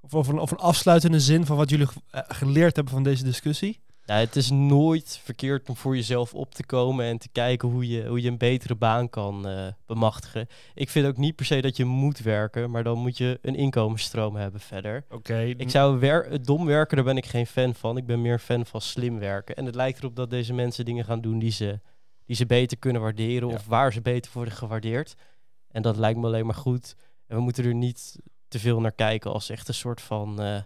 [0.00, 3.24] Of, of, een, of een afsluitende zin van wat jullie ge- geleerd hebben van deze
[3.24, 3.82] discussie?
[4.06, 7.88] Nou, het is nooit verkeerd om voor jezelf op te komen en te kijken hoe
[7.88, 10.46] je, hoe je een betere baan kan eh, bemachtigen.
[10.74, 13.54] Ik vind ook niet per se dat je moet werken, maar dan moet je een
[13.54, 15.04] inkomensstroom hebben verder.
[15.10, 15.40] Oké.
[15.56, 17.96] Ik zou wer dom werken, daar ben ik geen fan van.
[17.96, 19.56] Ik ben meer fan van slim werken.
[19.56, 21.80] En het lijkt erop dat deze mensen dingen gaan doen die ze,
[22.24, 23.54] die ze beter kunnen waarderen Ja.
[23.54, 25.14] of waar ze beter worden gewaardeerd.
[25.70, 26.94] En dat lijkt me alleen maar goed.
[27.26, 30.62] En we moeten er niet te veel naar kijken als echt een soort van eh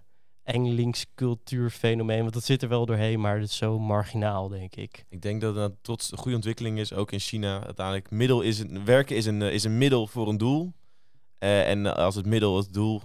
[0.48, 2.20] Engelings cultuurfenomeen.
[2.20, 5.04] Want dat zit er wel doorheen, maar het is zo marginaal, denk ik.
[5.08, 7.64] Ik denk dat het trots een goede ontwikkeling is, ook in China.
[7.64, 10.72] Uiteindelijk, middel is een, werken is een, is een middel voor een doel.
[11.38, 13.02] Eh, en als het middel het doel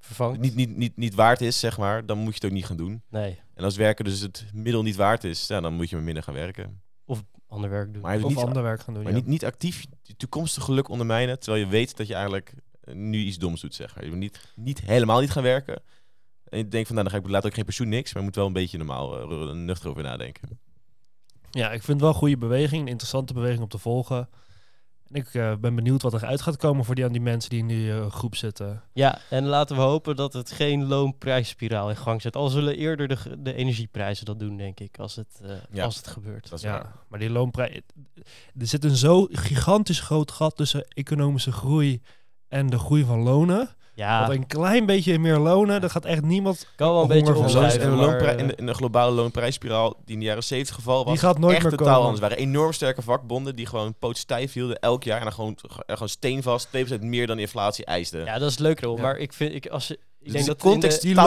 [0.00, 0.40] Vervangt?
[0.40, 2.76] niet, niet, niet, niet waard is, zeg maar, dan moet je het ook niet gaan
[2.76, 3.02] doen.
[3.10, 6.04] Nee, En als werken dus het middel niet waard is, ja, dan moet je maar
[6.04, 6.82] minder gaan werken.
[7.52, 8.02] ander werk doen.
[8.02, 9.02] Maar, Of niet, ander werk gaan doen.
[9.02, 9.18] maar ja.
[9.18, 12.54] niet, niet actief je toekomstig geluk ondermijnen, terwijl je weet dat je eigenlijk
[12.84, 14.04] nu iets doms doet, zeg maar.
[14.04, 15.82] Je moet niet, niet helemaal niet gaan werken.
[16.48, 18.12] En je denkt van, nou, dan ga ik later ook geen pensioen, niks.
[18.12, 20.60] Maar je moet wel een beetje normaal, eh, nuchter over nadenken.
[21.50, 24.28] Ja, ik vind het wel een goede beweging, een interessante beweging om te volgen.
[25.08, 27.50] En ik eh, ben benieuwd wat er uit gaat komen voor die, aan die mensen
[27.50, 28.82] die in die eh, groep zitten.
[28.92, 32.36] Ja, en laten we hopen dat het geen loonprijsspiraal in gang zet.
[32.36, 35.84] Al zullen eerder de, de energieprijzen dat doen, denk ik, als het, eh, Ja.
[35.84, 36.50] als het gebeurt.
[36.50, 36.82] Dat is waar.
[36.82, 37.80] Ja, maar die loonprijs...
[38.58, 42.00] Er zit een zo gigantisch groot gat tussen economische groei
[42.52, 43.68] en de groei van lonen.
[43.94, 46.66] Ja, Want een klein beetje meer lonen, dat gaat echt niemand...
[46.76, 50.20] kan wel een beetje van en, maar, loonprij- eh, en de, globale loonprijsspiraal die in
[50.20, 52.02] de jaren 70 geval was, Die gaat nooit echt meer totaal komen.
[52.08, 52.22] anders.
[52.22, 55.94] Er waren enorm sterke vakbonden die gewoon pootstijf hielden elk jaar en dan gewoon, er
[55.94, 58.24] gewoon steenvast 2% meer dan de inflatie eisten.
[58.24, 58.80] Ja, dat is leuk.
[58.80, 58.94] Ja.
[59.02, 61.16] Maar ik vind, ik, als je, ik Dus denk de dat in context de Die
[61.16, 61.24] Nee,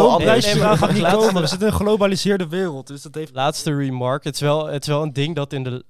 [0.78, 1.42] gaat niet komen.
[1.42, 3.34] We zitten in een geglobaliseerde wereld, dus dat heeft...
[3.34, 4.24] laatste remark.
[4.24, 5.86] Het is wel, het is wel een ding dat in de...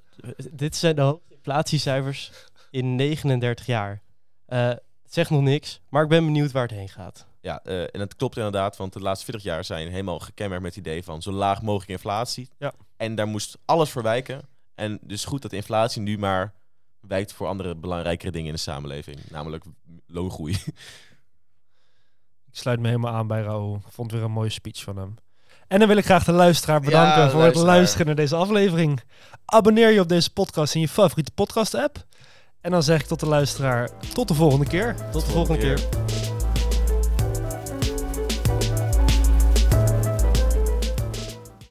[0.52, 2.32] Dit zijn de hoogste inflatiecijfers
[2.72, 4.02] in 39 jaar.
[4.46, 4.70] Eh,
[5.06, 7.26] het zegt nog niks, maar ik ben benieuwd waar het heen gaat.
[7.42, 10.76] Ja, eh, en het klopt inderdaad, want de laatste 40 jaar zijn helemaal gekenmerkt met
[10.76, 12.50] het idee van zo laag mogelijk inflatie.
[12.58, 12.74] Ja.
[12.98, 14.42] En daar moest alles voor wijken.
[14.76, 16.54] En dus goed dat de inflatie nu maar
[17.00, 19.64] wijkt voor andere belangrijkere dingen in de samenleving, namelijk
[20.08, 20.58] loongroei.
[22.52, 23.76] Ik sluit me helemaal aan bij Raoul.
[23.76, 25.16] Ik vond weer een mooie speech van hem.
[25.68, 27.68] En dan wil ik graag de luisteraar bedanken Ja, voor luisteraar.
[27.68, 29.02] het luisteren naar deze aflevering.
[29.46, 32.06] Abonneer je op deze podcast in je favoriete podcast app.
[32.66, 34.96] En dan zeg ik tot de luisteraar, tot de volgende keer.
[35.12, 35.80] Tot de volgende keer.